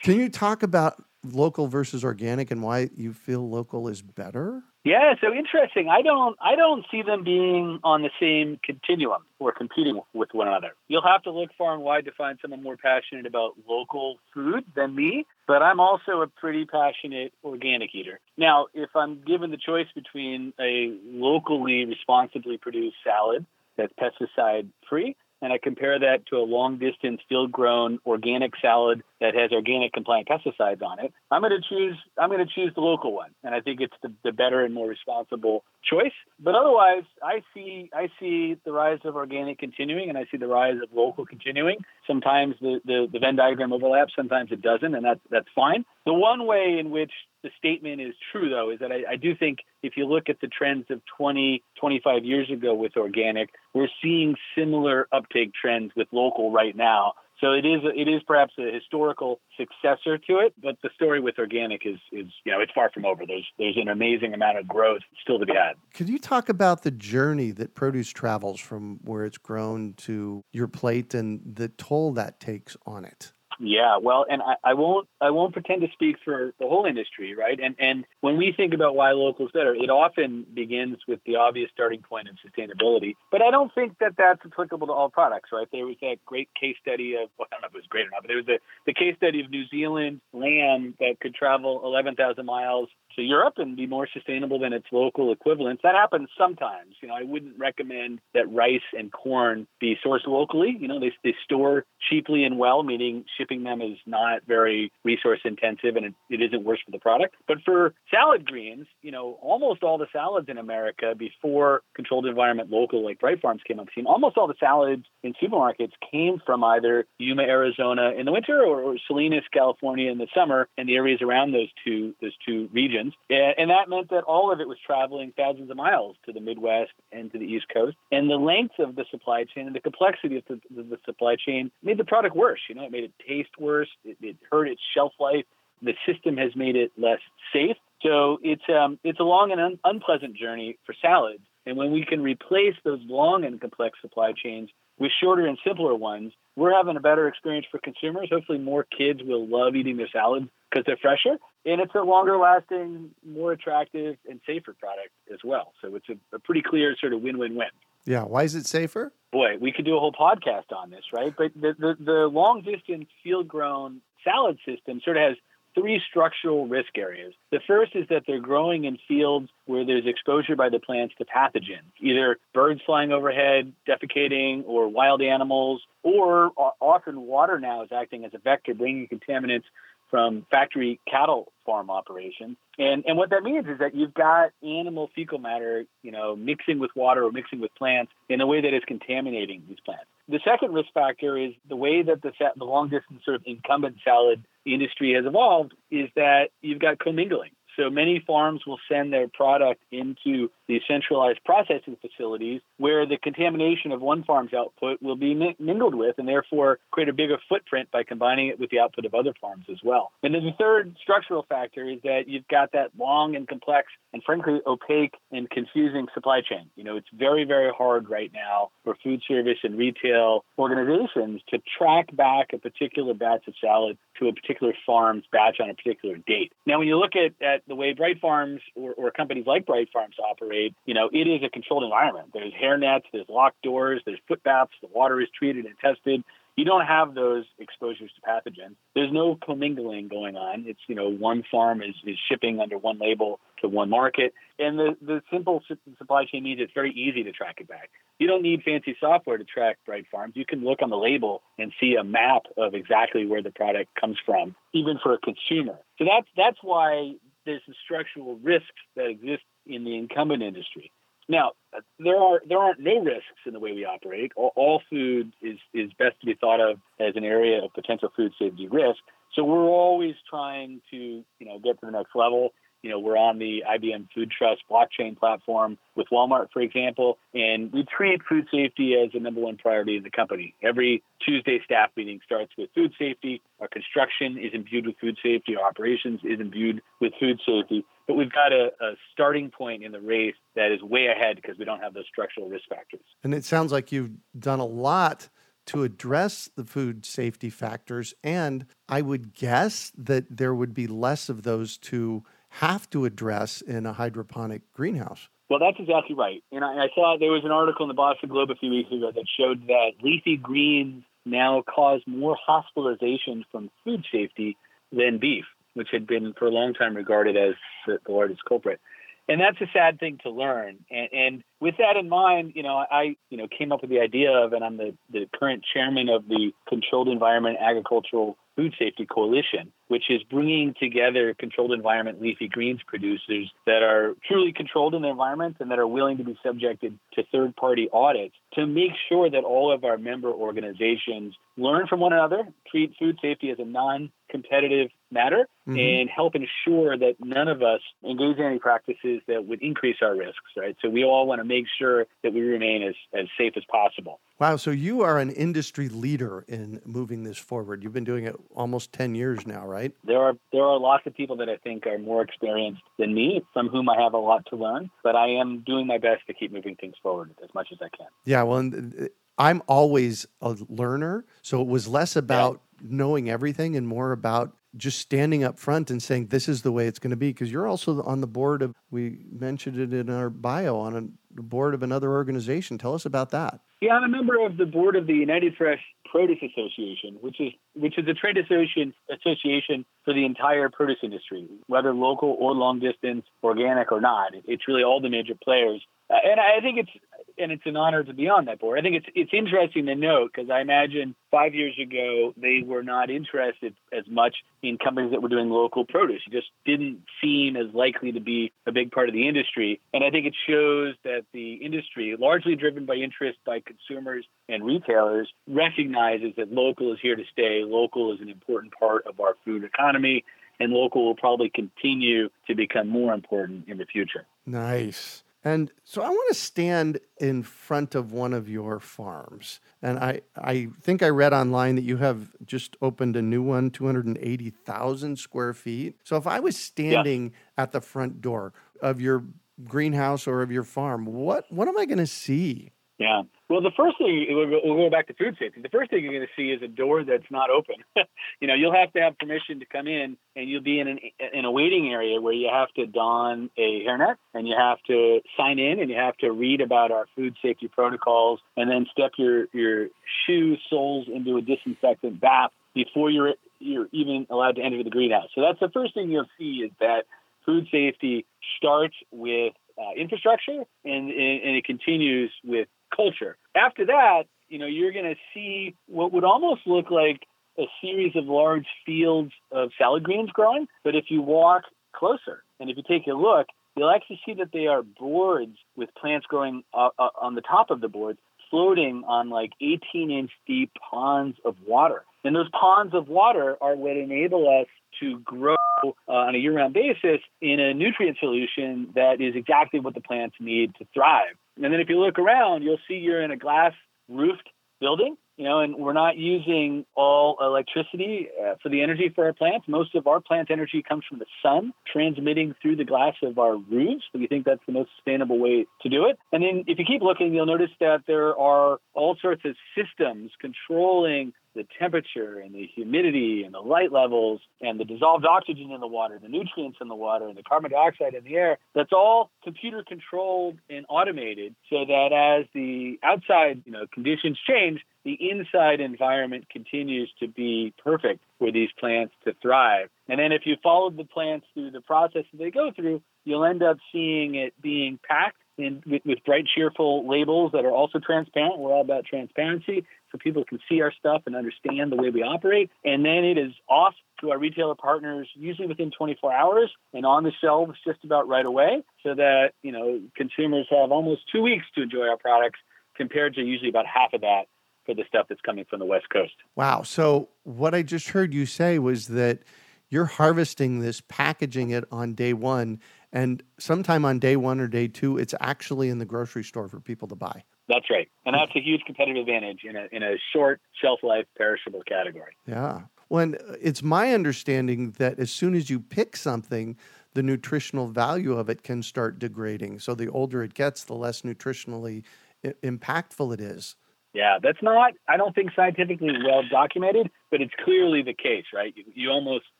Can 0.00 0.18
you 0.18 0.28
talk 0.28 0.62
about 0.62 1.02
local 1.24 1.68
versus 1.68 2.04
organic 2.04 2.50
and 2.50 2.62
why 2.62 2.90
you 2.96 3.12
feel 3.12 3.48
local 3.48 3.88
is 3.88 4.02
better? 4.02 4.62
Yeah, 4.84 5.14
so 5.20 5.32
interesting. 5.32 5.88
I 5.88 6.02
don't 6.02 6.36
I 6.40 6.56
don't 6.56 6.84
see 6.90 7.02
them 7.02 7.22
being 7.22 7.78
on 7.84 8.02
the 8.02 8.10
same 8.18 8.58
continuum 8.64 9.22
or 9.38 9.52
competing 9.52 10.00
with 10.12 10.30
one 10.32 10.48
another. 10.48 10.72
You'll 10.88 11.06
have 11.06 11.22
to 11.22 11.30
look 11.30 11.50
far 11.56 11.74
and 11.74 11.84
wide 11.84 12.06
to 12.06 12.12
find 12.12 12.38
someone 12.42 12.64
more 12.64 12.76
passionate 12.76 13.26
about 13.26 13.52
local 13.68 14.16
food 14.34 14.64
than 14.74 14.96
me, 14.96 15.24
but 15.46 15.62
I'm 15.62 15.78
also 15.78 16.22
a 16.22 16.26
pretty 16.26 16.64
passionate 16.64 17.32
organic 17.44 17.94
eater. 17.94 18.18
Now, 18.36 18.66
if 18.74 18.90
I'm 18.96 19.22
given 19.24 19.52
the 19.52 19.56
choice 19.56 19.86
between 19.94 20.52
a 20.58 20.98
locally 21.04 21.84
responsibly 21.84 22.58
produced 22.58 22.96
salad 23.04 23.46
that's 23.76 23.92
pesticide 23.92 24.68
free 24.90 25.14
and 25.42 25.52
I 25.52 25.58
compare 25.58 25.98
that 25.98 26.24
to 26.30 26.36
a 26.36 26.46
long 26.46 26.78
distance 26.78 27.20
field 27.28 27.50
grown 27.52 27.98
organic 28.06 28.52
salad 28.62 29.02
that 29.20 29.34
has 29.34 29.50
organic 29.52 29.92
compliant 29.92 30.28
pesticides 30.28 30.82
on 30.82 31.00
it, 31.00 31.12
I'm 31.30 31.42
going 31.42 31.52
to 31.52 31.68
choose 31.68 31.96
I'm 32.18 32.30
going 32.30 32.46
to 32.46 32.52
choose 32.52 32.72
the 32.74 32.80
local 32.80 33.12
one, 33.12 33.30
and 33.42 33.54
I 33.54 33.60
think 33.60 33.80
it's 33.80 33.94
the, 34.02 34.12
the 34.24 34.32
better 34.32 34.64
and 34.64 34.72
more 34.72 34.88
responsible 34.88 35.64
choice. 35.84 36.12
But 36.38 36.54
otherwise, 36.54 37.04
I 37.22 37.42
see 37.52 37.90
I 37.92 38.08
see 38.18 38.56
the 38.64 38.72
rise 38.72 39.00
of 39.04 39.16
organic 39.16 39.58
continuing, 39.58 40.08
and 40.08 40.16
I 40.16 40.24
see 40.30 40.38
the 40.38 40.46
rise 40.46 40.76
of 40.82 40.96
local 40.96 41.26
continuing. 41.26 41.78
Sometimes 42.06 42.54
the, 42.60 42.80
the, 42.84 43.08
the 43.12 43.18
Venn 43.18 43.36
diagram 43.36 43.72
overlaps, 43.72 44.12
sometimes 44.16 44.52
it 44.52 44.62
doesn't, 44.62 44.94
and 44.94 45.04
that's 45.04 45.20
that's 45.30 45.48
fine. 45.54 45.84
The 46.06 46.14
one 46.14 46.46
way 46.46 46.76
in 46.78 46.90
which 46.90 47.12
the 47.42 47.50
statement 47.58 48.00
is 48.00 48.14
true, 48.30 48.48
though, 48.48 48.70
is 48.70 48.78
that 48.80 48.92
I, 48.92 49.12
I, 49.12 49.16
do 49.16 49.34
think 49.34 49.58
if 49.82 49.96
you 49.96 50.06
look 50.06 50.28
at 50.28 50.40
the 50.40 50.48
trends 50.48 50.86
of 50.90 51.00
20, 51.18 51.62
25 51.78 52.24
years 52.24 52.50
ago 52.50 52.74
with 52.74 52.96
organic, 52.96 53.50
we're 53.74 53.88
seeing 54.02 54.36
similar 54.56 55.08
uptake 55.12 55.52
trends 55.60 55.92
with 55.96 56.08
local 56.12 56.52
right 56.52 56.76
now. 56.76 57.14
So 57.42 57.50
it 57.50 57.66
is 57.66 57.80
it 57.82 58.08
is 58.08 58.22
perhaps 58.24 58.52
a 58.56 58.72
historical 58.72 59.40
successor 59.56 60.16
to 60.16 60.38
it, 60.38 60.54
but 60.62 60.76
the 60.80 60.90
story 60.94 61.20
with 61.20 61.40
organic 61.40 61.84
is 61.84 61.98
is 62.12 62.26
you 62.44 62.52
know 62.52 62.60
it's 62.60 62.70
far 62.72 62.88
from 62.94 63.04
over. 63.04 63.26
There's 63.26 63.46
there's 63.58 63.76
an 63.76 63.88
amazing 63.88 64.32
amount 64.32 64.58
of 64.58 64.68
growth 64.68 65.00
still 65.20 65.40
to 65.40 65.46
be 65.46 65.52
had. 65.52 65.74
Could 65.92 66.08
you 66.08 66.20
talk 66.20 66.48
about 66.48 66.84
the 66.84 66.92
journey 66.92 67.50
that 67.50 67.74
produce 67.74 68.10
travels 68.10 68.60
from 68.60 69.00
where 69.02 69.24
it's 69.24 69.38
grown 69.38 69.94
to 69.94 70.44
your 70.52 70.68
plate 70.68 71.14
and 71.14 71.40
the 71.56 71.68
toll 71.68 72.12
that 72.12 72.38
takes 72.38 72.76
on 72.86 73.04
it? 73.04 73.32
Yeah, 73.60 73.98
well, 74.00 74.24
and 74.28 74.42
I, 74.42 74.54
I, 74.64 74.74
won't 74.74 75.08
I 75.20 75.30
won't 75.30 75.52
pretend 75.52 75.82
to 75.82 75.88
speak 75.92 76.16
for 76.24 76.52
the 76.58 76.66
whole 76.66 76.86
industry, 76.86 77.34
right? 77.34 77.58
And 77.62 77.74
and 77.78 78.04
when 78.20 78.36
we 78.36 78.52
think 78.56 78.74
about 78.74 78.94
why 78.94 79.12
local 79.12 79.46
is 79.46 79.52
better, 79.52 79.74
it 79.74 79.90
often 79.90 80.46
begins 80.52 80.98
with 81.06 81.20
the 81.26 81.36
obvious 81.36 81.70
starting 81.72 82.02
point 82.02 82.28
of 82.28 82.36
sustainability. 82.36 83.14
But 83.30 83.42
I 83.42 83.50
don't 83.50 83.72
think 83.74 83.98
that 83.98 84.14
that's 84.16 84.40
applicable 84.44 84.88
to 84.88 84.92
all 84.92 85.10
products, 85.10 85.50
right? 85.52 85.68
There 85.72 85.86
was 85.86 85.96
that 86.00 86.16
great 86.24 86.48
case 86.58 86.76
study 86.80 87.14
of 87.14 87.28
well, 87.38 87.48
I 87.50 87.54
don't 87.54 87.62
know 87.62 87.68
if 87.68 87.74
it 87.74 87.78
was 87.78 87.86
great 87.88 88.06
or 88.06 88.10
not, 88.10 88.22
but 88.22 88.28
there 88.28 88.36
was 88.36 88.46
the, 88.46 88.58
the 88.86 88.94
case 88.94 89.16
study 89.16 89.40
of 89.40 89.50
New 89.50 89.66
Zealand 89.68 90.20
lamb 90.32 90.94
that 91.00 91.20
could 91.20 91.34
travel 91.34 91.82
11,000 91.84 92.44
miles 92.44 92.88
to 93.16 93.22
Europe 93.22 93.54
and 93.56 93.76
be 93.76 93.86
more 93.86 94.08
sustainable 94.12 94.58
than 94.58 94.72
its 94.72 94.86
local 94.92 95.32
equivalents. 95.32 95.82
That 95.82 95.94
happens 95.94 96.28
sometimes. 96.36 96.96
You 97.00 97.08
know, 97.08 97.14
I 97.14 97.22
wouldn't 97.22 97.58
recommend 97.58 98.20
that 98.34 98.52
rice 98.52 98.80
and 98.96 99.12
corn 99.12 99.66
be 99.80 99.96
sourced 100.04 100.26
locally. 100.26 100.76
You 100.78 100.88
know, 100.88 101.00
they, 101.00 101.12
they 101.24 101.34
store 101.44 101.84
cheaply 102.10 102.44
and 102.44 102.58
well, 102.58 102.82
meaning 102.82 103.24
shipping 103.38 103.62
them 103.62 103.80
is 103.80 103.98
not 104.06 104.42
very 104.46 104.92
resource 105.04 105.40
intensive 105.44 105.96
and 105.96 106.06
it, 106.06 106.14
it 106.30 106.42
isn't 106.42 106.64
worse 106.64 106.80
for 106.84 106.90
the 106.90 106.98
product. 106.98 107.36
But 107.46 107.58
for 107.64 107.94
salad 108.10 108.46
greens, 108.46 108.86
you 109.02 109.10
know, 109.10 109.38
almost 109.40 109.82
all 109.82 109.98
the 109.98 110.06
salads 110.12 110.48
in 110.48 110.58
America 110.58 111.14
before 111.16 111.82
controlled 111.94 112.26
environment 112.26 112.70
local 112.70 113.04
like 113.04 113.20
Bright 113.20 113.40
Farms 113.40 113.62
came 113.66 113.78
on 113.78 113.86
the 113.86 113.92
scene, 113.94 114.06
almost 114.06 114.36
all 114.36 114.46
the 114.46 114.54
salads 114.58 115.04
in 115.22 115.34
supermarkets 115.34 115.92
came 116.10 116.40
from 116.44 116.64
either 116.64 117.06
Yuma, 117.18 117.42
Arizona 117.42 118.12
in 118.16 118.26
the 118.26 118.32
winter 118.32 118.62
or, 118.62 118.82
or 118.82 118.96
Salinas, 119.06 119.44
California 119.52 120.10
in 120.10 120.18
the 120.18 120.28
summer 120.34 120.68
and 120.76 120.88
the 120.88 120.96
areas 120.96 121.20
around 121.22 121.52
those 121.52 121.68
two 121.84 122.14
those 122.20 122.32
two 122.46 122.68
regions. 122.72 123.01
And 123.30 123.70
that 123.70 123.88
meant 123.88 124.10
that 124.10 124.24
all 124.24 124.52
of 124.52 124.60
it 124.60 124.68
was 124.68 124.78
traveling 124.84 125.32
thousands 125.36 125.70
of 125.70 125.76
miles 125.76 126.16
to 126.26 126.32
the 126.32 126.40
Midwest 126.40 126.92
and 127.10 127.32
to 127.32 127.38
the 127.38 127.44
East 127.44 127.66
Coast. 127.72 127.96
And 128.10 128.30
the 128.30 128.36
length 128.36 128.78
of 128.78 128.94
the 128.96 129.04
supply 129.10 129.44
chain 129.44 129.66
and 129.66 129.74
the 129.74 129.80
complexity 129.80 130.36
of 130.36 130.44
the, 130.48 130.60
the 130.70 130.98
supply 131.04 131.36
chain 131.36 131.70
made 131.82 131.98
the 131.98 132.04
product 132.04 132.36
worse. 132.36 132.60
You 132.68 132.74
know, 132.74 132.84
it 132.84 132.92
made 132.92 133.04
it 133.04 133.12
taste 133.26 133.50
worse. 133.58 133.88
It, 134.04 134.16
it 134.20 134.36
hurt 134.50 134.68
its 134.68 134.80
shelf 134.94 135.12
life. 135.18 135.44
The 135.80 135.94
system 136.06 136.36
has 136.36 136.54
made 136.54 136.76
it 136.76 136.92
less 136.96 137.18
safe. 137.52 137.76
So 138.02 138.38
it's 138.42 138.62
um, 138.68 138.98
it's 139.04 139.20
a 139.20 139.24
long 139.24 139.52
and 139.52 139.60
un- 139.60 139.78
unpleasant 139.84 140.36
journey 140.36 140.78
for 140.84 140.94
salads. 141.00 141.42
And 141.66 141.76
when 141.76 141.92
we 141.92 142.04
can 142.04 142.22
replace 142.22 142.74
those 142.84 143.00
long 143.06 143.44
and 143.44 143.60
complex 143.60 143.98
supply 144.02 144.32
chains 144.32 144.70
with 144.98 145.12
shorter 145.22 145.46
and 145.46 145.58
simpler 145.64 145.94
ones, 145.94 146.32
we're 146.56 146.74
having 146.74 146.96
a 146.96 147.00
better 147.00 147.28
experience 147.28 147.66
for 147.70 147.78
consumers. 147.78 148.28
Hopefully, 148.30 148.58
more 148.58 148.84
kids 148.84 149.20
will 149.22 149.46
love 149.46 149.76
eating 149.76 149.96
their 149.96 150.08
salads 150.12 150.46
because 150.70 150.84
they're 150.86 150.96
fresher 151.00 151.38
and 151.64 151.80
it's 151.80 151.94
a 151.94 152.02
longer 152.02 152.36
lasting, 152.36 153.10
more 153.26 153.52
attractive, 153.52 154.16
and 154.28 154.40
safer 154.46 154.74
product 154.74 155.10
as 155.32 155.38
well. 155.44 155.72
So 155.80 155.94
it's 155.96 156.08
a, 156.08 156.36
a 156.36 156.38
pretty 156.38 156.62
clear 156.62 156.96
sort 157.00 157.12
of 157.12 157.22
win 157.22 157.38
win 157.38 157.54
win. 157.54 157.68
Yeah. 158.04 158.24
Why 158.24 158.42
is 158.42 158.54
it 158.54 158.66
safer? 158.66 159.12
Boy, 159.32 159.56
we 159.60 159.72
could 159.72 159.84
do 159.84 159.96
a 159.96 160.00
whole 160.00 160.12
podcast 160.12 160.72
on 160.76 160.90
this, 160.90 161.04
right? 161.12 161.32
But 161.36 161.52
the, 161.54 161.74
the, 161.78 161.96
the 162.04 162.26
long 162.26 162.62
distance 162.62 163.06
field 163.22 163.48
grown 163.48 164.00
salad 164.24 164.58
system 164.66 165.00
sort 165.04 165.16
of 165.16 165.22
has 165.22 165.36
three 165.74 166.02
structural 166.10 166.66
risk 166.66 166.98
areas. 166.98 167.32
The 167.50 167.60
first 167.66 167.92
is 167.94 168.06
that 168.10 168.24
they're 168.26 168.40
growing 168.40 168.84
in 168.84 168.98
fields 169.08 169.48
where 169.64 169.86
there's 169.86 170.04
exposure 170.06 170.56
by 170.56 170.68
the 170.68 170.78
plants 170.78 171.14
to 171.18 171.24
pathogens, 171.24 171.88
either 172.00 172.36
birds 172.52 172.80
flying 172.84 173.12
overhead, 173.12 173.72
defecating, 173.88 174.64
or 174.66 174.88
wild 174.88 175.22
animals, 175.22 175.80
or 176.02 176.50
often 176.80 177.22
water 177.22 177.58
now 177.58 177.82
is 177.82 177.90
acting 177.90 178.24
as 178.24 178.34
a 178.34 178.38
vector, 178.38 178.74
bringing 178.74 179.08
contaminants 179.08 179.64
from 180.12 180.46
factory 180.50 181.00
cattle 181.10 181.50
farm 181.64 181.90
operations. 181.90 182.58
And 182.78 183.02
and 183.06 183.16
what 183.16 183.30
that 183.30 183.42
means 183.42 183.66
is 183.66 183.78
that 183.78 183.94
you've 183.94 184.12
got 184.12 184.50
animal 184.62 185.10
fecal 185.14 185.38
matter, 185.38 185.84
you 186.02 186.12
know, 186.12 186.36
mixing 186.36 186.78
with 186.78 186.90
water 186.94 187.24
or 187.24 187.32
mixing 187.32 187.60
with 187.60 187.74
plants 187.74 188.12
in 188.28 188.42
a 188.42 188.46
way 188.46 188.60
that 188.60 188.74
is 188.74 188.82
contaminating 188.86 189.62
these 189.66 189.80
plants. 189.84 190.04
The 190.28 190.40
second 190.44 190.74
risk 190.74 190.92
factor 190.92 191.36
is 191.38 191.52
the 191.66 191.76
way 191.76 192.02
that 192.02 192.20
the 192.20 192.32
the 192.56 192.64
long 192.64 192.90
distance 192.90 193.24
sort 193.24 193.36
of 193.36 193.42
incumbent 193.46 193.96
salad 194.04 194.44
industry 194.66 195.14
has 195.14 195.24
evolved 195.24 195.72
is 195.90 196.10
that 196.14 196.50
you've 196.60 196.78
got 196.78 196.98
commingling. 196.98 197.50
So 197.76 197.90
many 197.90 198.22
farms 198.26 198.62
will 198.66 198.78
send 198.90 199.12
their 199.12 199.28
product 199.28 199.82
into 199.90 200.50
these 200.68 200.82
centralized 200.88 201.40
processing 201.44 201.96
facilities 202.00 202.60
where 202.78 203.06
the 203.06 203.16
contamination 203.16 203.92
of 203.92 204.00
one 204.00 204.24
farm's 204.24 204.54
output 204.54 205.02
will 205.02 205.16
be 205.16 205.34
mingled 205.58 205.94
with 205.94 206.16
and 206.18 206.28
therefore 206.28 206.78
create 206.90 207.08
a 207.08 207.12
bigger 207.12 207.38
footprint 207.48 207.90
by 207.92 208.02
combining 208.02 208.48
it 208.48 208.58
with 208.58 208.70
the 208.70 208.78
output 208.78 209.04
of 209.04 209.14
other 209.14 209.34
farms 209.40 209.64
as 209.70 209.78
well. 209.84 210.12
And 210.22 210.34
then 210.34 210.44
the 210.44 210.52
third 210.58 210.96
structural 211.02 211.44
factor 211.48 211.88
is 211.88 212.00
that 212.04 212.22
you've 212.26 212.48
got 212.48 212.72
that 212.72 212.90
long 212.98 213.36
and 213.36 213.46
complex 213.48 213.88
and 214.12 214.22
frankly 214.24 214.60
opaque 214.66 215.14
and 215.30 215.48
confusing 215.50 216.06
supply 216.14 216.40
chain. 216.40 216.70
You 216.76 216.84
know, 216.84 216.96
it's 216.96 217.08
very, 217.12 217.44
very 217.44 217.72
hard 217.76 218.08
right 218.08 218.30
now 218.32 218.70
for 218.84 218.94
food 219.02 219.22
service 219.26 219.58
and 219.62 219.78
retail 219.78 220.44
organizations 220.58 221.40
to 221.48 221.58
track 221.78 222.14
back 222.14 222.52
a 222.52 222.58
particular 222.58 223.14
batch 223.14 223.46
of 223.48 223.54
salad 223.60 223.96
to 224.18 224.28
a 224.28 224.32
particular 224.32 224.74
farm's 224.84 225.24
batch 225.32 225.58
on 225.60 225.70
a 225.70 225.74
particular 225.74 226.16
date. 226.26 226.52
Now, 226.66 226.78
when 226.78 226.88
you 226.88 226.98
look 226.98 227.12
at, 227.16 227.32
at 227.44 227.61
the 227.68 227.74
way 227.74 227.92
Bright 227.92 228.20
Farms 228.20 228.60
or, 228.74 228.92
or 228.94 229.10
companies 229.10 229.46
like 229.46 229.66
Bright 229.66 229.88
Farms 229.92 230.16
operate, 230.18 230.74
you 230.84 230.94
know, 230.94 231.08
it 231.12 231.28
is 231.28 231.42
a 231.44 231.48
controlled 231.48 231.84
environment. 231.84 232.30
There's 232.32 232.52
hair 232.54 232.76
nets, 232.76 233.06
there's 233.12 233.28
locked 233.28 233.62
doors, 233.62 234.02
there's 234.04 234.20
foot 234.28 234.42
baths, 234.42 234.72
the 234.80 234.88
water 234.92 235.20
is 235.20 235.28
treated 235.36 235.66
and 235.66 235.74
tested. 235.78 236.24
You 236.56 236.66
don't 236.66 236.84
have 236.84 237.14
those 237.14 237.44
exposures 237.58 238.10
to 238.14 238.20
pathogens. 238.20 238.74
There's 238.94 239.10
no 239.10 239.38
commingling 239.42 240.08
going 240.08 240.36
on. 240.36 240.64
It's, 240.66 240.80
you 240.86 240.94
know, 240.94 241.08
one 241.08 241.44
farm 241.50 241.80
is, 241.80 241.94
is 242.04 242.18
shipping 242.28 242.60
under 242.60 242.76
one 242.76 242.98
label 242.98 243.40
to 243.62 243.68
one 243.68 243.88
market. 243.88 244.34
And 244.58 244.78
the, 244.78 244.94
the 245.00 245.22
simple 245.32 245.62
supply 245.96 246.26
chain 246.26 246.42
means 246.42 246.60
it's 246.60 246.74
very 246.74 246.92
easy 246.92 247.22
to 247.22 247.32
track 247.32 247.56
it 247.60 247.68
back. 247.68 247.88
You 248.18 248.26
don't 248.26 248.42
need 248.42 248.62
fancy 248.64 248.94
software 249.00 249.38
to 249.38 249.44
track 249.44 249.78
Bright 249.86 250.04
Farms. 250.12 250.34
You 250.36 250.44
can 250.44 250.62
look 250.62 250.82
on 250.82 250.90
the 250.90 250.96
label 250.98 251.40
and 251.58 251.72
see 251.80 251.96
a 251.98 252.04
map 252.04 252.42
of 252.58 252.74
exactly 252.74 253.24
where 253.24 253.42
the 253.42 253.50
product 253.50 253.88
comes 253.98 254.18
from, 254.24 254.54
even 254.74 254.98
for 255.02 255.14
a 255.14 255.18
consumer. 255.18 255.78
So 255.98 256.04
that's, 256.04 256.28
that's 256.36 256.58
why 256.60 257.14
there's 257.44 257.62
the 257.66 257.74
structural 257.84 258.36
risks 258.42 258.68
that 258.96 259.06
exist 259.06 259.42
in 259.66 259.84
the 259.84 259.96
incumbent 259.96 260.42
industry. 260.42 260.90
Now, 261.28 261.52
there 261.98 262.16
are 262.16 262.40
there 262.48 262.58
aren't 262.58 262.80
no 262.80 262.98
risks 263.00 263.46
in 263.46 263.52
the 263.52 263.60
way 263.60 263.72
we 263.72 263.84
operate. 263.84 264.32
All, 264.34 264.52
all, 264.56 264.82
food 264.90 265.32
is 265.40 265.58
is 265.72 265.90
best 265.98 266.20
to 266.20 266.26
be 266.26 266.34
thought 266.34 266.60
of 266.60 266.78
as 266.98 267.14
an 267.14 267.24
area 267.24 267.62
of 267.62 267.72
potential 267.72 268.12
food 268.16 268.32
safety 268.38 268.66
risk. 268.66 268.98
So 269.34 269.44
we're 269.44 269.68
always 269.68 270.14
trying 270.28 270.82
to 270.90 270.96
you 270.96 271.46
know 271.46 271.58
get 271.58 271.80
to 271.80 271.86
the 271.86 271.92
next 271.92 272.14
level. 272.14 272.50
You 272.82 272.90
know, 272.90 272.98
we're 272.98 273.16
on 273.16 273.38
the 273.38 273.62
IBM 273.68 274.08
Food 274.12 274.32
Trust 274.36 274.62
blockchain 274.70 275.16
platform 275.16 275.78
with 275.94 276.08
Walmart, 276.12 276.48
for 276.52 276.60
example, 276.60 277.18
and 277.32 277.72
we 277.72 277.84
treat 277.84 278.20
food 278.28 278.48
safety 278.50 278.94
as 278.94 279.10
a 279.14 279.20
number 279.20 279.40
one 279.40 279.56
priority 279.56 279.96
in 279.96 280.02
the 280.02 280.10
company. 280.10 280.54
Every 280.62 281.02
Tuesday 281.24 281.60
staff 281.64 281.90
meeting 281.96 282.20
starts 282.24 282.52
with 282.58 282.70
food 282.74 282.92
safety. 282.98 283.40
Our 283.60 283.68
construction 283.68 284.36
is 284.36 284.52
imbued 284.52 284.86
with 284.86 284.96
food 285.00 285.16
safety. 285.22 285.56
Our 285.56 285.68
operations 285.68 286.20
is 286.24 286.40
imbued 286.40 286.82
with 287.00 287.12
food 287.20 287.40
safety. 287.46 287.84
But 288.08 288.14
we've 288.14 288.32
got 288.32 288.52
a, 288.52 288.70
a 288.80 288.94
starting 289.12 289.50
point 289.50 289.84
in 289.84 289.92
the 289.92 290.00
race 290.00 290.34
that 290.56 290.72
is 290.72 290.82
way 290.82 291.06
ahead 291.06 291.36
because 291.36 291.56
we 291.58 291.64
don't 291.64 291.80
have 291.80 291.94
those 291.94 292.06
structural 292.10 292.48
risk 292.48 292.64
factors. 292.68 293.00
And 293.22 293.32
it 293.32 293.44
sounds 293.44 293.70
like 293.70 293.92
you've 293.92 294.10
done 294.36 294.58
a 294.58 294.66
lot 294.66 295.28
to 295.66 295.84
address 295.84 296.50
the 296.56 296.64
food 296.64 297.06
safety 297.06 297.48
factors. 297.48 298.14
And 298.24 298.66
I 298.88 299.02
would 299.02 299.34
guess 299.34 299.92
that 299.96 300.36
there 300.36 300.54
would 300.54 300.74
be 300.74 300.88
less 300.88 301.28
of 301.28 301.44
those 301.44 301.78
to 301.78 302.24
have 302.60 302.88
to 302.90 303.04
address 303.04 303.60
in 303.62 303.86
a 303.86 303.92
hydroponic 303.92 304.62
greenhouse. 304.72 305.28
Well, 305.48 305.58
that's 305.58 305.78
exactly 305.78 306.14
right. 306.14 306.42
And 306.50 306.64
I, 306.64 306.84
I 306.84 306.86
saw 306.94 307.16
there 307.18 307.30
was 307.30 307.44
an 307.44 307.50
article 307.50 307.84
in 307.84 307.88
the 307.88 307.94
Boston 307.94 308.28
Globe 308.28 308.50
a 308.50 308.54
few 308.54 308.70
weeks 308.70 308.90
ago 308.90 309.10
that 309.14 309.24
showed 309.38 309.66
that 309.66 309.92
leafy 310.02 310.36
greens 310.36 311.04
now 311.24 311.62
cause 311.62 312.00
more 312.06 312.36
hospitalization 312.46 313.44
from 313.50 313.70
food 313.84 314.04
safety 314.10 314.56
than 314.90 315.18
beef, 315.18 315.44
which 315.74 315.88
had 315.92 316.06
been 316.06 316.34
for 316.38 316.46
a 316.46 316.50
long 316.50 316.74
time 316.74 316.96
regarded 316.96 317.36
as 317.36 317.54
the, 317.86 317.98
the 318.06 318.12
largest 318.12 318.40
culprit. 318.48 318.80
And 319.28 319.40
that's 319.40 319.60
a 319.60 319.70
sad 319.72 320.00
thing 320.00 320.18
to 320.24 320.30
learn. 320.30 320.78
And, 320.90 321.08
and 321.12 321.44
with 321.62 321.76
that 321.78 321.96
in 321.96 322.08
mind, 322.08 322.52
you 322.56 322.64
know, 322.64 322.84
I, 322.90 323.14
you 323.30 323.38
know, 323.38 323.46
came 323.46 323.70
up 323.70 323.82
with 323.82 323.90
the 323.90 324.00
idea 324.00 324.32
of, 324.32 324.52
and 324.52 324.64
I'm 324.64 324.76
the, 324.76 324.96
the 325.12 325.28
current 325.32 325.62
chairman 325.72 326.08
of 326.08 326.26
the 326.26 326.50
Controlled 326.68 327.06
Environment 327.06 327.56
Agricultural 327.60 328.36
Food 328.56 328.74
Safety 328.78 329.06
Coalition, 329.06 329.72
which 329.88 330.10
is 330.10 330.22
bringing 330.24 330.74
together 330.78 331.34
controlled 331.38 331.72
environment 331.72 332.20
leafy 332.20 332.48
greens 332.48 332.80
producers 332.86 333.50
that 333.66 333.82
are 333.82 334.14
truly 334.28 334.52
controlled 334.52 334.94
in 334.94 335.02
their 335.02 335.12
environment 335.12 335.56
and 335.60 335.70
that 335.70 335.78
are 335.78 335.86
willing 335.86 336.18
to 336.18 336.24
be 336.24 336.36
subjected 336.44 336.98
to 337.14 337.22
third 337.32 337.56
party 337.56 337.88
audits 337.92 338.34
to 338.54 338.66
make 338.66 338.92
sure 339.08 339.30
that 339.30 339.44
all 339.44 339.72
of 339.72 339.84
our 339.84 339.96
member 339.96 340.30
organizations 340.30 341.34
learn 341.56 341.86
from 341.86 342.00
one 342.00 342.12
another, 342.12 342.42
treat 342.70 342.92
food 342.98 343.18
safety 343.22 343.50
as 343.50 343.58
a 343.58 343.64
non 343.64 344.10
competitive 344.30 344.88
matter, 345.10 345.46
mm-hmm. 345.68 345.78
and 345.78 346.10
help 346.10 346.34
ensure 346.34 346.96
that 346.98 347.14
none 347.20 347.48
of 347.48 347.62
us 347.62 347.80
engage 348.04 348.38
in 348.38 348.44
any 348.44 348.58
practices 348.58 349.20
that 349.28 349.46
would 349.46 349.62
increase 349.62 349.96
our 350.02 350.16
risks, 350.16 350.50
right? 350.56 350.76
So 350.82 350.88
we 350.88 351.04
all 351.04 351.26
want 351.26 351.40
to 351.40 351.44
make 351.52 351.66
sure 351.78 352.06
that 352.22 352.32
we 352.32 352.40
remain 352.40 352.82
as, 352.82 352.94
as 353.12 353.26
safe 353.36 353.52
as 353.56 353.64
possible. 353.70 354.20
Wow. 354.38 354.56
So 354.56 354.70
you 354.70 355.02
are 355.02 355.18
an 355.18 355.30
industry 355.30 355.88
leader 355.88 356.44
in 356.48 356.80
moving 356.84 357.22
this 357.24 357.38
forward. 357.38 357.82
You've 357.82 357.92
been 357.92 358.04
doing 358.04 358.24
it 358.24 358.34
almost 358.54 358.92
10 358.92 359.14
years 359.14 359.46
now, 359.46 359.66
right? 359.66 359.92
There 360.04 360.20
are 360.20 360.34
there 360.52 360.64
are 360.64 360.78
lots 360.78 361.06
of 361.06 361.14
people 361.14 361.36
that 361.36 361.48
I 361.48 361.56
think 361.56 361.86
are 361.86 361.98
more 361.98 362.22
experienced 362.22 362.82
than 362.98 363.14
me, 363.14 363.42
from 363.52 363.68
whom 363.68 363.88
I 363.88 364.00
have 364.00 364.14
a 364.14 364.18
lot 364.18 364.46
to 364.46 364.56
learn, 364.56 364.90
but 365.04 365.14
I 365.14 365.28
am 365.28 365.62
doing 365.64 365.86
my 365.86 365.98
best 365.98 366.26
to 366.26 366.34
keep 366.34 366.52
moving 366.52 366.76
things 366.76 366.94
forward 367.02 367.30
as 367.44 367.50
much 367.54 367.68
as 367.72 367.78
I 367.80 367.88
can. 367.96 368.08
Yeah, 368.24 368.42
well, 368.42 368.66
uh, 368.66 369.06
I'm 369.38 369.62
always 369.66 370.26
a 370.40 370.56
learner, 370.68 371.24
so 371.42 371.60
it 371.60 371.68
was 371.68 371.86
less 371.88 372.16
about 372.16 372.60
yeah. 372.80 372.88
knowing 372.90 373.30
everything 373.30 373.76
and 373.76 373.86
more 373.86 374.12
about 374.12 374.56
just 374.76 374.98
standing 374.98 375.44
up 375.44 375.58
front 375.58 375.90
and 375.90 376.02
saying 376.02 376.28
this 376.28 376.48
is 376.48 376.62
the 376.62 376.72
way 376.72 376.86
it's 376.86 376.98
going 376.98 377.10
to 377.10 377.16
be 377.16 377.28
because 377.28 377.52
you're 377.52 377.66
also 377.66 378.02
on 378.02 378.20
the 378.20 378.26
board 378.26 378.62
of 378.62 378.74
we 378.90 379.18
mentioned 379.30 379.78
it 379.78 379.92
in 379.92 380.08
our 380.10 380.30
bio 380.30 380.76
on 380.76 380.96
a 380.96 381.42
board 381.42 381.74
of 381.74 381.82
another 381.82 382.10
organization. 382.10 382.78
Tell 382.78 382.94
us 382.94 383.04
about 383.04 383.30
that. 383.30 383.60
Yeah 383.80 383.94
i'm 383.94 384.04
a 384.04 384.08
member 384.08 384.44
of 384.44 384.56
the 384.56 384.66
board 384.66 384.96
of 384.96 385.06
the 385.06 385.14
united 385.14 385.56
fresh 385.56 385.80
produce 386.10 386.38
association 386.42 387.16
which 387.20 387.40
is 387.40 387.52
which 387.74 387.98
is 387.98 388.06
a 388.06 388.14
trade 388.14 388.36
association 388.36 388.92
association 389.10 389.84
for 390.04 390.14
the 390.14 390.24
entire 390.24 390.68
produce 390.68 390.98
industry 391.02 391.48
whether 391.66 391.92
local 391.92 392.36
or 392.38 392.52
long 392.54 392.78
distance 392.78 393.24
organic 393.42 393.90
or 393.92 394.00
not. 394.00 394.32
It's 394.46 394.68
really 394.68 394.82
all 394.82 395.00
the 395.00 395.10
major 395.10 395.34
players 395.42 395.82
uh, 396.12 396.16
and 396.30 396.38
i 396.38 396.60
think 396.60 396.78
it's 396.78 396.90
and 397.38 397.52
it's 397.52 397.66
an 397.66 397.76
honor 397.76 398.02
to 398.02 398.12
be 398.12 398.28
on 398.28 398.46
that 398.46 398.60
board. 398.60 398.78
I 398.78 398.82
think 398.82 398.96
it's 398.96 399.06
it's 399.14 399.32
interesting 399.32 399.86
to 399.86 399.94
note 399.94 400.30
because 400.34 400.50
I 400.50 400.60
imagine 400.60 401.14
five 401.30 401.54
years 401.54 401.74
ago 401.80 402.34
they 402.36 402.62
were 402.64 402.82
not 402.82 403.10
interested 403.10 403.74
as 403.92 404.04
much 404.08 404.36
in 404.62 404.78
companies 404.78 405.12
that 405.12 405.22
were 405.22 405.28
doing 405.28 405.50
local 405.50 405.84
produce. 405.84 406.22
It 406.26 406.32
just 406.32 406.48
didn't 406.64 407.02
seem 407.22 407.56
as 407.56 407.74
likely 407.74 408.12
to 408.12 408.20
be 408.20 408.52
a 408.66 408.72
big 408.72 408.92
part 408.92 409.08
of 409.08 409.14
the 409.14 409.28
industry. 409.28 409.80
And 409.92 410.04
I 410.04 410.10
think 410.10 410.26
it 410.26 410.34
shows 410.48 410.94
that 411.04 411.24
the 411.32 411.54
industry, 411.54 412.16
largely 412.18 412.54
driven 412.56 412.86
by 412.86 412.94
interest 412.94 413.38
by 413.44 413.60
consumers 413.60 414.24
and 414.48 414.64
retailers, 414.64 415.28
recognizes 415.48 416.32
that 416.36 416.52
local 416.52 416.92
is 416.92 416.98
here 417.02 417.16
to 417.16 417.24
stay. 417.32 417.62
Local 417.64 418.12
is 418.12 418.20
an 418.20 418.28
important 418.28 418.72
part 418.78 419.06
of 419.06 419.20
our 419.20 419.36
food 419.44 419.64
economy, 419.64 420.24
and 420.60 420.72
local 420.72 421.06
will 421.06 421.16
probably 421.16 421.50
continue 421.50 422.28
to 422.46 422.54
become 422.54 422.88
more 422.88 423.12
important 423.14 423.68
in 423.68 423.78
the 423.78 423.86
future. 423.86 424.26
Nice. 424.46 425.22
And 425.44 425.72
so 425.82 426.02
I 426.02 426.08
want 426.08 426.28
to 426.28 426.34
stand 426.34 427.00
in 427.18 427.42
front 427.42 427.94
of 427.94 428.12
one 428.12 428.32
of 428.32 428.48
your 428.48 428.78
farms. 428.78 429.60
And 429.80 429.98
I, 429.98 430.20
I 430.36 430.68
think 430.80 431.02
I 431.02 431.08
read 431.08 431.32
online 431.32 431.74
that 431.76 431.82
you 431.82 431.96
have 431.96 432.28
just 432.44 432.76
opened 432.80 433.16
a 433.16 433.22
new 433.22 433.42
one, 433.42 433.70
280,000 433.70 435.18
square 435.18 435.52
feet. 435.52 435.96
So 436.04 436.16
if 436.16 436.26
I 436.26 436.38
was 436.38 436.56
standing 436.56 437.24
yeah. 437.24 437.62
at 437.64 437.72
the 437.72 437.80
front 437.80 438.20
door 438.20 438.52
of 438.80 439.00
your 439.00 439.24
greenhouse 439.64 440.28
or 440.28 440.42
of 440.42 440.52
your 440.52 440.64
farm, 440.64 441.06
what, 441.06 441.50
what 441.50 441.66
am 441.66 441.76
I 441.76 441.86
going 441.86 441.98
to 441.98 442.06
see? 442.06 442.70
Yeah. 443.02 443.22
Well, 443.48 443.60
the 443.60 443.72
first 443.76 443.98
thing 443.98 444.26
we'll 444.30 444.76
go 444.76 444.88
back 444.90 445.08
to 445.08 445.14
food 445.14 445.36
safety. 445.36 445.60
The 445.60 445.68
first 445.68 445.90
thing 445.90 446.04
you're 446.04 446.12
going 446.12 446.26
to 446.26 446.40
see 446.40 446.52
is 446.52 446.62
a 446.62 446.68
door 446.68 447.02
that's 447.04 447.28
not 447.30 447.50
open. 447.50 447.74
you 448.40 448.46
know, 448.46 448.54
you'll 448.54 448.74
have 448.74 448.92
to 448.92 449.00
have 449.00 449.18
permission 449.18 449.58
to 449.58 449.66
come 449.66 449.88
in, 449.88 450.16
and 450.36 450.48
you'll 450.48 450.62
be 450.62 450.78
in 450.78 450.86
an 450.86 451.00
in 451.34 451.44
a 451.44 451.50
waiting 451.50 451.92
area 451.92 452.20
where 452.20 452.32
you 452.32 452.48
have 452.50 452.68
to 452.74 452.86
don 452.86 453.50
a 453.58 453.82
hairnet, 453.84 454.16
and 454.34 454.46
you 454.46 454.54
have 454.56 454.78
to 454.86 455.20
sign 455.36 455.58
in, 455.58 455.80
and 455.80 455.90
you 455.90 455.96
have 455.96 456.16
to 456.18 456.30
read 456.30 456.60
about 456.60 456.92
our 456.92 457.06
food 457.16 457.36
safety 457.42 457.66
protocols, 457.66 458.38
and 458.56 458.70
then 458.70 458.86
step 458.92 459.10
your 459.18 459.46
your 459.52 459.88
shoe 460.24 460.56
soles 460.70 461.08
into 461.12 461.36
a 461.36 461.42
disinfectant 461.42 462.20
bath 462.20 462.52
before 462.72 463.10
you're 463.10 463.34
you're 463.58 463.88
even 463.90 464.28
allowed 464.30 464.56
to 464.56 464.62
enter 464.62 464.82
the 464.84 464.90
greenhouse. 464.90 465.28
So 465.34 465.40
that's 465.40 465.58
the 465.58 465.70
first 465.74 465.94
thing 465.94 466.10
you'll 466.10 466.30
see 466.38 466.62
is 466.64 466.70
that 466.78 467.06
food 467.44 467.66
safety 467.72 468.24
starts 468.56 468.94
with 469.10 469.54
uh, 469.78 469.92
infrastructure 469.96 470.62
and, 470.84 471.10
and 471.10 471.56
it 471.56 471.64
continues 471.64 472.32
with 472.44 472.68
culture. 472.94 473.36
After 473.56 473.86
that, 473.86 474.24
you 474.48 474.58
know, 474.58 474.66
you're 474.66 474.92
going 474.92 475.06
to 475.06 475.16
see 475.34 475.74
what 475.86 476.12
would 476.12 476.24
almost 476.24 476.62
look 476.66 476.90
like 476.90 477.22
a 477.58 477.64
series 477.80 478.14
of 478.16 478.24
large 478.24 478.66
fields 478.86 479.32
of 479.50 479.70
salad 479.78 480.02
greens 480.02 480.30
growing. 480.30 480.66
But 480.84 480.94
if 480.94 481.06
you 481.08 481.22
walk 481.22 481.64
closer 481.94 482.42
and 482.60 482.70
if 482.70 482.76
you 482.76 482.82
take 482.86 483.06
a 483.06 483.12
look, 483.12 483.46
you'll 483.76 483.90
actually 483.90 484.20
see 484.26 484.34
that 484.34 484.50
they 484.52 484.66
are 484.66 484.82
boards 484.82 485.56
with 485.76 485.94
plants 485.94 486.26
growing 486.26 486.62
on 486.72 487.34
the 487.34 487.40
top 487.40 487.70
of 487.70 487.80
the 487.80 487.88
boards, 487.88 488.18
floating 488.50 489.04
on 489.06 489.30
like 489.30 489.52
18 489.60 490.10
inch 490.10 490.30
deep 490.46 490.70
ponds 490.90 491.36
of 491.44 491.56
water. 491.66 492.04
And 492.24 492.34
those 492.34 492.48
ponds 492.50 492.94
of 492.94 493.08
water 493.08 493.56
are 493.60 493.74
what 493.74 493.96
enable 493.96 494.60
us 494.60 494.68
to 495.00 495.18
grow 495.20 495.56
uh, 495.84 495.90
on 496.08 496.34
a 496.34 496.38
year 496.38 496.54
round 496.54 496.74
basis 496.74 497.20
in 497.40 497.58
a 497.58 497.74
nutrient 497.74 498.18
solution 498.18 498.88
that 498.94 499.20
is 499.20 499.34
exactly 499.34 499.80
what 499.80 499.94
the 499.94 500.00
plants 500.00 500.36
need 500.38 500.74
to 500.76 500.86
thrive. 500.94 501.34
And 501.56 501.64
then 501.64 501.80
if 501.80 501.88
you 501.88 501.98
look 501.98 502.18
around, 502.18 502.62
you'll 502.62 502.78
see 502.88 502.94
you're 502.94 503.22
in 503.22 503.30
a 503.30 503.36
glass 503.36 503.72
roofed 504.08 504.48
building, 504.80 505.16
you 505.36 505.44
know, 505.44 505.60
and 505.60 505.76
we're 505.76 505.92
not 505.92 506.16
using 506.16 506.84
all 506.94 507.38
electricity 507.40 508.28
uh, 508.40 508.54
for 508.62 508.68
the 508.68 508.82
energy 508.82 509.10
for 509.14 509.24
our 509.26 509.32
plants. 509.32 509.66
Most 509.68 509.94
of 509.94 510.06
our 510.06 510.20
plant 510.20 510.50
energy 510.50 510.82
comes 510.86 511.04
from 511.08 511.20
the 511.20 511.26
sun 511.42 511.72
transmitting 511.90 512.54
through 512.60 512.76
the 512.76 512.84
glass 512.84 513.14
of 513.22 513.38
our 513.38 513.56
roofs. 513.56 514.04
We 514.12 514.26
think 514.26 514.44
that's 514.44 514.60
the 514.66 514.72
most 514.72 514.90
sustainable 514.96 515.38
way 515.38 515.66
to 515.82 515.88
do 515.88 516.06
it. 516.06 516.18
And 516.32 516.42
then 516.42 516.64
if 516.66 516.78
you 516.78 516.84
keep 516.84 517.00
looking, 517.00 517.32
you'll 517.32 517.46
notice 517.46 517.70
that 517.80 518.02
there 518.06 518.36
are 518.36 518.78
all 518.92 519.16
sorts 519.22 519.42
of 519.44 519.54
systems 519.76 520.32
controlling 520.40 521.32
the 521.54 521.66
temperature 521.78 522.38
and 522.38 522.54
the 522.54 522.68
humidity 522.74 523.42
and 523.44 523.54
the 523.54 523.60
light 523.60 523.92
levels 523.92 524.40
and 524.60 524.78
the 524.80 524.84
dissolved 524.84 525.24
oxygen 525.24 525.70
in 525.70 525.80
the 525.80 525.86
water, 525.86 526.18
the 526.20 526.28
nutrients 526.28 526.78
in 526.80 526.88
the 526.88 526.94
water, 526.94 527.28
and 527.28 527.36
the 527.36 527.42
carbon 527.42 527.70
dioxide 527.70 528.14
in 528.14 528.24
the 528.24 528.34
air, 528.34 528.58
that's 528.74 528.92
all 528.92 529.30
computer 529.44 529.84
controlled 529.86 530.58
and 530.70 530.86
automated 530.88 531.54
so 531.70 531.84
that 531.84 532.12
as 532.12 532.46
the 532.54 532.98
outside 533.02 533.62
you 533.64 533.72
know, 533.72 533.86
conditions 533.92 534.38
change, 534.48 534.80
the 535.04 535.18
inside 535.30 535.80
environment 535.80 536.48
continues 536.48 537.12
to 537.20 537.26
be 537.28 537.74
perfect 537.82 538.22
for 538.38 538.52
these 538.52 538.68
plants 538.78 539.12
to 539.24 539.34
thrive. 539.42 539.88
And 540.08 540.18
then 540.18 540.32
if 540.32 540.42
you 540.44 540.56
follow 540.62 540.90
the 540.90 541.04
plants 541.04 541.46
through 541.54 541.72
the 541.72 541.80
process 541.80 542.24
that 542.32 542.38
they 542.38 542.50
go 542.50 542.70
through, 542.74 543.02
you'll 543.24 543.44
end 543.44 543.62
up 543.62 543.78
seeing 543.90 544.34
it 544.36 544.54
being 544.60 544.98
packed 545.06 545.36
in, 545.58 545.82
with, 545.86 546.02
with, 546.04 546.18
bright, 546.24 546.46
cheerful 546.54 547.08
labels 547.08 547.52
that 547.52 547.64
are 547.64 547.70
also 547.70 547.98
transparent. 547.98 548.58
We're 548.58 548.72
all 548.72 548.80
about 548.80 549.04
transparency 549.04 549.84
so 550.12 550.18
people 550.18 550.44
can 550.44 550.60
see 550.68 550.82
our 550.82 550.92
stuff 550.92 551.22
and 551.26 551.34
understand 551.34 551.90
the 551.90 551.96
way 551.96 552.10
we 552.10 552.22
operate. 552.22 552.70
And 552.84 553.04
then 553.04 553.24
it 553.24 553.38
is 553.38 553.52
off 553.68 553.94
to 554.20 554.30
our 554.30 554.38
retailer 554.38 554.74
partners, 554.74 555.28
usually 555.34 555.66
within 555.66 555.90
24 555.90 556.32
hours, 556.32 556.70
and 556.92 557.04
on 557.04 557.24
the 557.24 557.32
shelves 557.40 557.72
just 557.84 558.04
about 558.04 558.28
right 558.28 558.46
away, 558.46 558.84
so 559.02 559.14
that 559.14 559.52
you 559.62 559.72
know 559.72 560.00
consumers 560.16 560.66
have 560.70 560.92
almost 560.92 561.22
two 561.32 561.42
weeks 561.42 561.64
to 561.74 561.82
enjoy 561.82 562.06
our 562.08 562.18
products, 562.18 562.60
compared 562.94 563.34
to 563.34 563.42
usually 563.42 563.70
about 563.70 563.86
half 563.86 564.12
of 564.12 564.20
that 564.20 564.44
for 564.84 564.94
the 564.94 565.04
stuff 565.08 565.26
that's 565.28 565.40
coming 565.40 565.64
from 565.68 565.78
the 565.78 565.86
West 565.86 566.06
Coast. 566.12 566.34
Wow! 566.54 566.82
So 566.82 567.28
what 567.42 567.74
I 567.74 567.82
just 567.82 568.10
heard 568.10 568.32
you 568.32 568.46
say 568.46 568.78
was 568.78 569.08
that 569.08 569.40
you're 569.88 570.06
harvesting 570.06 570.80
this, 570.80 571.02
packaging 571.08 571.70
it 571.70 571.84
on 571.90 572.14
day 572.14 572.32
one, 572.32 572.80
and 573.12 573.42
sometime 573.58 574.04
on 574.04 574.18
day 574.18 574.36
one 574.36 574.60
or 574.60 574.68
day 574.68 574.88
two, 574.88 575.18
it's 575.18 575.34
actually 575.40 575.88
in 575.88 575.98
the 575.98 576.06
grocery 576.06 576.44
store 576.44 576.68
for 576.68 576.80
people 576.80 577.08
to 577.08 577.16
buy. 577.16 577.44
That's 577.68 577.88
right. 577.90 578.08
And 578.26 578.34
that's 578.34 578.54
a 578.56 578.60
huge 578.60 578.82
competitive 578.84 579.20
advantage 579.20 579.60
in 579.64 579.76
a, 579.76 579.86
in 579.92 580.02
a 580.02 580.16
short 580.32 580.60
shelf 580.80 581.00
life 581.02 581.26
perishable 581.36 581.82
category. 581.86 582.36
Yeah. 582.46 582.82
When 583.08 583.36
uh, 583.36 583.56
it's 583.60 583.82
my 583.82 584.12
understanding 584.12 584.92
that 584.98 585.18
as 585.18 585.30
soon 585.30 585.54
as 585.54 585.70
you 585.70 585.80
pick 585.80 586.16
something, 586.16 586.76
the 587.14 587.22
nutritional 587.22 587.88
value 587.88 588.36
of 588.36 588.48
it 588.48 588.62
can 588.62 588.82
start 588.82 589.18
degrading. 589.18 589.78
So 589.80 589.94
the 589.94 590.08
older 590.08 590.42
it 590.42 590.54
gets, 590.54 590.84
the 590.84 590.94
less 590.94 591.22
nutritionally 591.22 592.04
I- 592.44 592.54
impactful 592.62 593.34
it 593.34 593.40
is. 593.40 593.76
Yeah, 594.14 594.38
that's 594.42 594.62
not, 594.62 594.92
I 595.08 595.16
don't 595.16 595.34
think, 595.34 595.52
scientifically 595.56 596.12
well 596.22 596.42
documented, 596.50 597.10
but 597.30 597.40
it's 597.40 597.54
clearly 597.64 598.02
the 598.02 598.12
case, 598.12 598.44
right? 598.52 598.74
You, 598.76 598.84
you 598.94 599.10
almost 599.10 599.46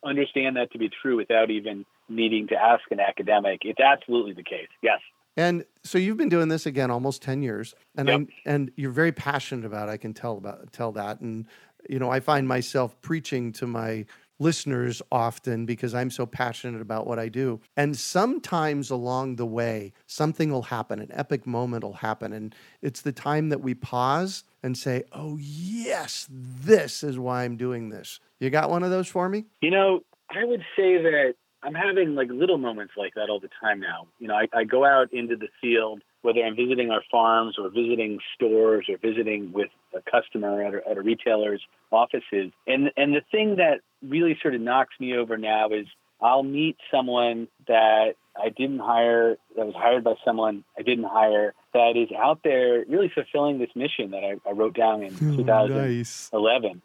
understand 0.05 0.57
that 0.57 0.71
to 0.73 0.79
be 0.79 0.91
true 1.01 1.17
without 1.17 1.51
even 1.51 1.87
needing 2.11 2.49
to 2.49 2.55
ask 2.57 2.83
an 2.91 3.01
academic. 3.01 3.61
It's 3.65 3.81
absolutely 3.81 4.35
the 4.35 4.43
case. 4.43 4.69
Yes. 4.83 5.01
And 5.37 5.65
so 5.83 5.99
you've 5.99 6.17
been 6.17 6.29
doing 6.29 6.49
this 6.49 6.67
again 6.67 6.91
almost 6.91 7.23
10 7.23 7.43
years 7.43 7.75
and 7.97 8.09
Yep. 8.09 8.15
I'm, 8.15 8.29
and 8.45 8.71
you're 8.77 8.93
very 8.93 9.13
passionate 9.13 9.65
about 9.65 9.89
it. 9.89 9.93
I 9.93 9.97
can 9.97 10.13
tell 10.15 10.37
about 10.37 10.73
tell 10.73 10.93
that 10.93 11.21
and 11.21 11.47
you 11.89 11.99
know 11.99 12.11
I 12.11 12.21
find 12.21 12.47
myself 12.47 13.01
preaching 13.01 13.53
to 13.53 13.67
my 13.67 14.05
listeners 14.39 15.01
often 15.13 15.67
because 15.67 15.95
I'm 15.95 16.11
so 16.11 16.27
passionate 16.27 16.81
about 16.81 17.07
what 17.07 17.19
I 17.19 17.29
do. 17.29 17.61
And 17.77 17.97
sometimes 17.97 18.91
along 18.91 19.37
the 19.37 19.47
way 19.47 19.93
something 20.07 20.51
will 20.51 20.63
happen, 20.63 20.99
an 20.99 21.11
epic 21.13 21.47
moment 21.47 21.85
will 21.85 21.93
happen 21.95 22.33
and 22.33 22.55
it's 22.83 23.03
the 23.03 23.13
time 23.13 23.51
that 23.51 23.61
we 23.61 23.75
pause 23.75 24.45
and 24.63 24.77
say, 24.77 25.05
"Oh 25.13 25.39
yes, 25.41 26.29
this 26.31 27.03
is 27.03 27.19
why 27.19 27.45
I'm 27.45 27.57
doing 27.57 27.89
this." 27.89 28.21
You 28.41 28.51
got 28.51 28.71
one 28.71 28.83
of 28.83 28.91
those 28.91 29.09
for 29.09 29.29
me? 29.29 29.47
You 29.61 29.71
know, 29.71 30.01
I 30.31 30.45
would 30.45 30.63
say 30.77 30.99
that 30.99 31.35
I'm 31.63 31.75
having 31.75 32.15
like 32.15 32.29
little 32.31 32.59
moments 32.59 32.95
like 32.97 33.15
that 33.15 33.31
all 33.31 33.41
the 33.41 33.51
time 33.61 33.81
now. 33.81 34.07
You 34.19 34.29
know, 34.29 34.35
I, 34.35 34.49
I 34.53 34.65
go 34.65 34.85
out 34.85 35.13
into 35.13 35.37
the 35.37 35.49
field, 35.61 36.03
whether 36.23 36.41
I'm 36.41 36.57
visiting 36.57 36.91
our 36.91 37.03
farms 37.11 37.57
or 37.59 37.69
visiting 37.69 38.19
stores 38.35 38.87
or 38.89 38.97
visiting 38.99 39.53
with 39.53 39.69
a 39.95 40.01
customer 40.11 40.63
at 40.63 40.75
a, 40.75 40.89
at 40.91 40.99
a 40.99 41.03
retailer's 41.03 41.63
offices. 41.91 42.53
And, 42.67 42.91
and 42.97 43.15
the 43.15 43.23
thing 43.31 43.57
that 43.57 43.81
really 44.03 44.39
sort 44.43 44.55
of 44.55 44.61
knocks 44.61 44.95
me 44.99 45.17
over 45.17 45.37
now 45.37 45.69
is 45.69 45.87
I'll 46.21 46.43
meet 46.43 46.77
someone 46.91 47.49
that 47.69 48.15
I 48.41 48.49
didn't 48.49 48.79
hire, 48.79 49.37
that 49.57 49.67
was 49.67 49.75
hired 49.75 50.05
by 50.05 50.15
someone 50.25 50.65
I 50.79 50.83
didn't 50.83 51.05
hire, 51.05 51.55
that 51.73 51.97
is 51.97 52.09
out 52.17 52.41
there 52.45 52.85
really 52.89 53.11
fulfilling 53.15 53.59
this 53.59 53.71
mission 53.75 54.11
that 54.11 54.25
I, 54.25 54.49
I 54.49 54.53
wrote 54.53 54.75
down 54.75 55.03
in 55.03 55.11
2011. 55.11 55.77
nice. 55.77 56.31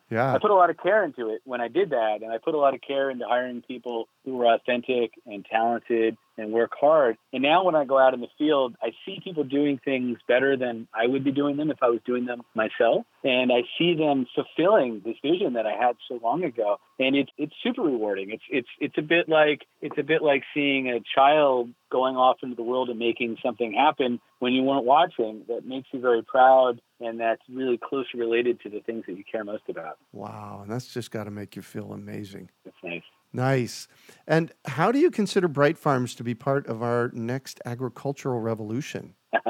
Yeah. 0.09 0.33
I 0.33 0.39
put 0.39 0.51
a 0.51 0.55
lot 0.55 0.69
of 0.69 0.77
care 0.77 1.03
into 1.03 1.29
it 1.29 1.41
when 1.43 1.61
I 1.61 1.67
did 1.67 1.89
that, 1.91 2.19
and 2.21 2.31
I 2.31 2.37
put 2.37 2.55
a 2.55 2.57
lot 2.57 2.73
of 2.73 2.81
care 2.81 3.09
into 3.09 3.25
hiring 3.27 3.61
people 3.61 4.07
who 4.25 4.37
were 4.37 4.53
authentic 4.53 5.11
and 5.25 5.45
talented 5.45 6.17
and 6.37 6.51
work 6.51 6.71
hard. 6.79 7.17
And 7.33 7.43
now 7.43 7.63
when 7.63 7.75
I 7.75 7.85
go 7.85 7.97
out 7.97 8.13
in 8.13 8.21
the 8.21 8.27
field, 8.37 8.75
I 8.81 8.91
see 9.05 9.19
people 9.23 9.43
doing 9.43 9.79
things 9.83 10.17
better 10.27 10.55
than 10.55 10.87
I 10.93 11.07
would 11.07 11.23
be 11.23 11.31
doing 11.31 11.57
them 11.57 11.71
if 11.71 11.77
I 11.81 11.89
was 11.89 11.99
doing 12.05 12.25
them 12.25 12.41
myself, 12.55 13.05
and 13.23 13.51
I 13.51 13.61
see 13.77 13.95
them 13.95 14.27
fulfilling 14.35 15.01
this 15.03 15.15
vision 15.21 15.53
that 15.53 15.65
I 15.65 15.73
had 15.73 15.95
so 16.07 16.19
long 16.21 16.43
ago. 16.43 16.77
And 16.99 17.15
it's 17.15 17.31
it's 17.37 17.53
super 17.63 17.81
rewarding. 17.81 18.31
It's 18.31 18.43
it's 18.49 18.67
it's 18.79 18.97
a 18.97 19.01
bit 19.01 19.29
like 19.29 19.61
it's 19.81 19.97
a 19.97 20.03
bit 20.03 20.21
like 20.21 20.43
seeing 20.53 20.89
a 20.89 20.99
child 21.15 21.69
going 21.91 22.15
off 22.15 22.37
into 22.43 22.55
the 22.55 22.63
world 22.63 22.89
and 22.89 22.99
making 22.99 23.37
something 23.43 23.73
happen 23.73 24.19
when 24.39 24.53
you 24.53 24.63
weren't 24.63 24.85
watching. 24.85 25.43
That 25.47 25.65
makes 25.65 25.87
you 25.91 25.99
very 25.99 26.23
proud, 26.23 26.81
and 26.99 27.19
that's 27.19 27.41
really 27.49 27.77
closely 27.77 28.19
related 28.19 28.61
to 28.61 28.69
the 28.69 28.81
things 28.81 29.03
that 29.07 29.17
you 29.17 29.23
care 29.29 29.43
most 29.43 29.63
about. 29.69 29.97
Wow, 30.11 30.59
and 30.63 30.71
that's 30.71 30.93
just 30.93 31.11
got 31.11 31.25
to 31.25 31.31
make 31.31 31.55
you 31.55 31.61
feel 31.61 31.93
amazing. 31.93 32.49
That's 32.65 32.77
nice. 32.83 33.03
Nice. 33.33 33.87
And 34.25 34.51
how 34.65 34.91
do 34.91 34.99
you 34.99 35.11
consider 35.11 35.47
Bright 35.47 35.77
Farms 35.77 36.15
to 36.15 36.23
be 36.23 36.33
part 36.33 36.67
of 36.67 36.81
our 36.81 37.11
next 37.13 37.61
agricultural 37.65 38.39
revolution? 38.39 39.15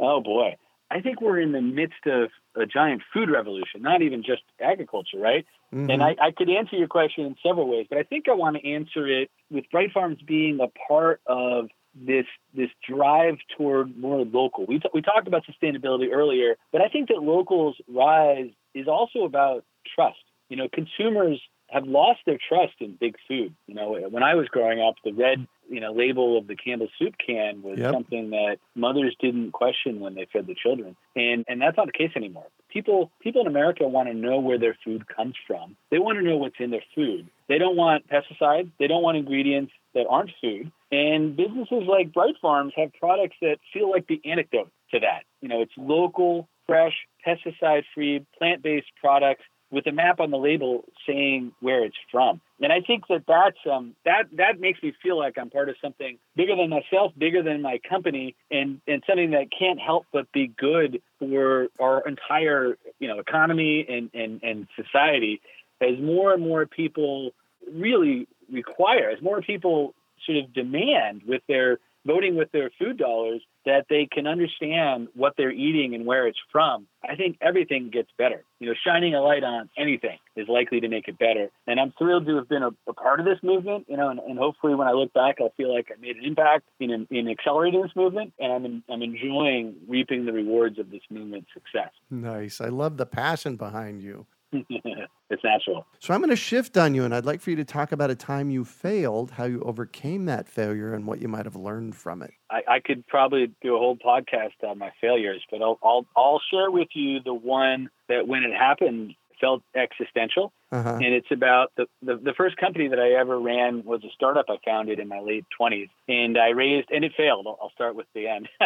oh 0.00 0.20
boy. 0.20 0.56
I 0.92 1.00
think 1.00 1.20
we're 1.20 1.38
in 1.38 1.52
the 1.52 1.60
midst 1.60 2.06
of 2.06 2.30
a 2.56 2.66
giant 2.66 3.02
food 3.12 3.30
revolution, 3.30 3.80
not 3.80 4.02
even 4.02 4.24
just 4.24 4.42
agriculture, 4.60 5.18
right? 5.18 5.46
Mhm. 5.72 5.92
And 5.92 6.02
I, 6.02 6.16
I 6.20 6.30
could 6.32 6.50
answer 6.50 6.76
your 6.76 6.88
question 6.88 7.26
in 7.26 7.36
several 7.46 7.68
ways, 7.68 7.86
but 7.88 7.98
I 7.98 8.02
think 8.02 8.28
I 8.28 8.34
want 8.34 8.56
to 8.56 8.68
answer 8.68 9.06
it 9.06 9.30
with 9.50 9.64
Bright 9.70 9.92
Farms 9.92 10.18
being 10.26 10.58
a 10.60 10.66
part 10.88 11.20
of 11.26 11.68
this 11.94 12.26
this 12.54 12.70
drive 12.88 13.36
toward 13.56 13.96
more 13.96 14.24
local. 14.24 14.64
We, 14.66 14.78
t- 14.78 14.88
we 14.94 15.02
talked 15.02 15.26
about 15.28 15.42
sustainability 15.44 16.12
earlier, 16.12 16.56
but 16.72 16.80
I 16.80 16.88
think 16.88 17.08
that 17.08 17.22
locals 17.22 17.76
rise 17.88 18.50
is 18.74 18.86
also 18.88 19.24
about 19.24 19.64
trust. 19.94 20.18
You 20.48 20.56
know, 20.56 20.68
consumers 20.72 21.40
have 21.70 21.86
lost 21.86 22.20
their 22.26 22.38
trust 22.48 22.74
in 22.80 22.96
big 23.00 23.16
food. 23.28 23.54
You 23.66 23.74
know, 23.74 23.96
when 24.10 24.22
I 24.22 24.34
was 24.34 24.48
growing 24.48 24.80
up, 24.80 24.96
the 25.04 25.12
red, 25.12 25.46
you 25.68 25.80
know, 25.80 25.92
label 25.92 26.36
of 26.36 26.46
the 26.46 26.56
Campbell 26.56 26.88
soup 26.98 27.14
can 27.24 27.62
was 27.62 27.78
Yep. 27.78 27.92
something 27.92 28.30
that 28.30 28.58
mothers 28.74 29.14
didn't 29.20 29.52
question 29.52 30.00
when 30.00 30.14
they 30.14 30.26
fed 30.32 30.46
the 30.46 30.54
children. 30.54 30.96
And 31.16 31.44
and 31.48 31.60
that's 31.60 31.76
not 31.76 31.86
the 31.86 31.92
case 31.92 32.10
anymore. 32.16 32.46
People 32.68 33.10
people 33.20 33.42
in 33.42 33.46
America 33.46 33.86
want 33.86 34.08
to 34.08 34.14
know 34.14 34.38
where 34.40 34.58
their 34.58 34.76
food 34.84 35.06
comes 35.08 35.34
from. 35.46 35.76
They 35.90 35.98
want 35.98 36.18
to 36.18 36.24
know 36.24 36.36
what's 36.36 36.58
in 36.58 36.70
their 36.70 36.84
food. 36.94 37.28
They 37.48 37.58
don't 37.58 37.76
want 37.76 38.08
pesticides. 38.08 38.70
They 38.78 38.86
don't 38.86 39.02
want 39.02 39.16
ingredients 39.16 39.72
that 39.94 40.06
aren't 40.08 40.30
food. 40.40 40.70
And 40.92 41.36
businesses 41.36 41.84
like 41.86 42.12
Bright 42.12 42.34
Farms 42.40 42.72
have 42.76 42.92
products 42.94 43.36
that 43.42 43.58
feel 43.72 43.90
like 43.90 44.06
the 44.08 44.20
antidote 44.24 44.70
to 44.92 45.00
that. 45.00 45.22
You 45.40 45.48
know, 45.48 45.60
it's 45.62 45.72
local, 45.76 46.48
fresh, 46.66 46.94
pesticide-free, 47.26 48.26
plant-based 48.38 48.86
products 49.00 49.42
with 49.70 49.86
a 49.86 49.92
map 49.92 50.20
on 50.20 50.30
the 50.30 50.36
label 50.36 50.84
saying 51.06 51.52
where 51.60 51.84
it's 51.84 51.96
from. 52.10 52.40
And 52.60 52.72
I 52.72 52.80
think 52.80 53.06
that 53.08 53.24
that's 53.26 53.56
um, 53.70 53.94
that 54.04 54.24
that 54.36 54.60
makes 54.60 54.82
me 54.82 54.92
feel 55.02 55.18
like 55.18 55.38
I'm 55.38 55.50
part 55.50 55.68
of 55.68 55.76
something 55.80 56.18
bigger 56.36 56.56
than 56.56 56.70
myself, 56.70 57.12
bigger 57.16 57.42
than 57.42 57.62
my 57.62 57.80
company, 57.88 58.34
and 58.50 58.80
and 58.86 59.02
something 59.06 59.30
that 59.30 59.46
can't 59.56 59.80
help 59.80 60.06
but 60.12 60.30
be 60.32 60.48
good 60.48 61.00
for 61.18 61.68
our 61.78 62.06
entire 62.06 62.76
you 62.98 63.08
know 63.08 63.18
economy 63.18 63.86
and 63.88 64.10
and 64.12 64.42
and 64.42 64.66
society. 64.76 65.40
As 65.80 65.98
more 65.98 66.34
and 66.34 66.42
more 66.42 66.66
people 66.66 67.30
really 67.72 68.28
require, 68.52 69.10
as 69.10 69.22
more 69.22 69.40
people 69.40 69.94
sort 70.26 70.38
of 70.38 70.52
demand 70.52 71.22
with 71.26 71.42
their 71.48 71.78
voting 72.06 72.36
with 72.36 72.50
their 72.52 72.70
food 72.78 72.96
dollars 72.96 73.42
that 73.66 73.86
they 73.90 74.08
can 74.10 74.26
understand 74.26 75.08
what 75.14 75.34
they're 75.36 75.52
eating 75.52 75.94
and 75.94 76.06
where 76.06 76.26
it's 76.26 76.38
from, 76.50 76.86
I 77.08 77.14
think 77.14 77.36
everything 77.40 77.90
gets 77.90 78.08
better. 78.16 78.42
You 78.58 78.68
know, 78.68 78.74
shining 78.86 79.14
a 79.14 79.20
light 79.20 79.44
on 79.44 79.68
anything 79.76 80.18
is 80.34 80.48
likely 80.48 80.80
to 80.80 80.88
make 80.88 81.08
it 81.08 81.18
better. 81.18 81.50
And 81.66 81.78
I'm 81.78 81.92
thrilled 81.98 82.26
to 82.26 82.36
have 82.36 82.48
been 82.48 82.62
a, 82.62 82.70
a 82.88 82.94
part 82.94 83.20
of 83.20 83.26
this 83.26 83.38
movement, 83.42 83.86
you 83.88 83.96
know, 83.96 84.08
and, 84.08 84.20
and 84.20 84.38
hopefully 84.38 84.74
when 84.74 84.88
I 84.88 84.92
look 84.92 85.12
back, 85.12 85.36
I'll 85.40 85.52
feel 85.56 85.74
like 85.74 85.88
I 85.94 86.00
made 86.00 86.16
an 86.16 86.24
impact 86.24 86.64
in, 86.78 87.06
in 87.10 87.28
accelerating 87.28 87.82
this 87.82 87.94
movement. 87.94 88.32
And 88.38 88.52
I'm, 88.52 88.64
in, 88.64 88.82
I'm 88.90 89.02
enjoying 89.02 89.76
reaping 89.86 90.24
the 90.24 90.32
rewards 90.32 90.78
of 90.78 90.90
this 90.90 91.02
movement's 91.10 91.48
success. 91.52 91.90
Nice. 92.10 92.60
I 92.60 92.68
love 92.68 92.96
the 92.96 93.06
passion 93.06 93.56
behind 93.56 94.02
you. 94.02 94.26
it's 94.52 95.44
natural. 95.44 95.86
So 96.00 96.12
I'm 96.12 96.20
going 96.20 96.30
to 96.30 96.36
shift 96.36 96.76
on 96.76 96.94
you, 96.94 97.04
and 97.04 97.14
I'd 97.14 97.24
like 97.24 97.40
for 97.40 97.50
you 97.50 97.56
to 97.56 97.64
talk 97.64 97.92
about 97.92 98.10
a 98.10 98.14
time 98.14 98.50
you 98.50 98.64
failed, 98.64 99.30
how 99.30 99.44
you 99.44 99.60
overcame 99.62 100.24
that 100.26 100.48
failure, 100.48 100.94
and 100.94 101.06
what 101.06 101.20
you 101.20 101.28
might 101.28 101.44
have 101.44 101.56
learned 101.56 101.94
from 101.94 102.22
it. 102.22 102.32
I, 102.50 102.62
I 102.68 102.80
could 102.80 103.06
probably 103.06 103.52
do 103.62 103.76
a 103.76 103.78
whole 103.78 103.96
podcast 103.96 104.66
on 104.66 104.78
my 104.78 104.90
failures, 105.00 105.42
but 105.50 105.62
I'll, 105.62 105.78
I'll 105.82 106.06
I'll 106.16 106.40
share 106.50 106.70
with 106.70 106.88
you 106.94 107.20
the 107.24 107.34
one 107.34 107.90
that 108.08 108.26
when 108.26 108.42
it 108.42 108.52
happened 108.52 109.14
felt 109.40 109.62
existential, 109.74 110.52
Uh-huh. 110.72 110.96
and 110.96 111.14
it's 111.14 111.30
about 111.30 111.72
the, 111.76 111.86
the 112.02 112.16
the 112.16 112.34
first 112.36 112.56
company 112.56 112.88
that 112.88 112.98
I 113.00 113.12
ever 113.20 113.38
ran 113.38 113.84
was 113.84 114.02
a 114.04 114.10
startup 114.14 114.46
I 114.48 114.56
founded 114.64 114.98
in 114.98 115.08
my 115.08 115.20
late 115.20 115.44
twenties, 115.56 115.88
and 116.08 116.38
I 116.38 116.50
raised 116.50 116.90
and 116.90 117.04
it 117.04 117.12
failed. 117.16 117.46
I'll, 117.46 117.58
I'll 117.62 117.70
start 117.72 117.94
with 117.94 118.06
the 118.14 118.28
end. 118.28 118.48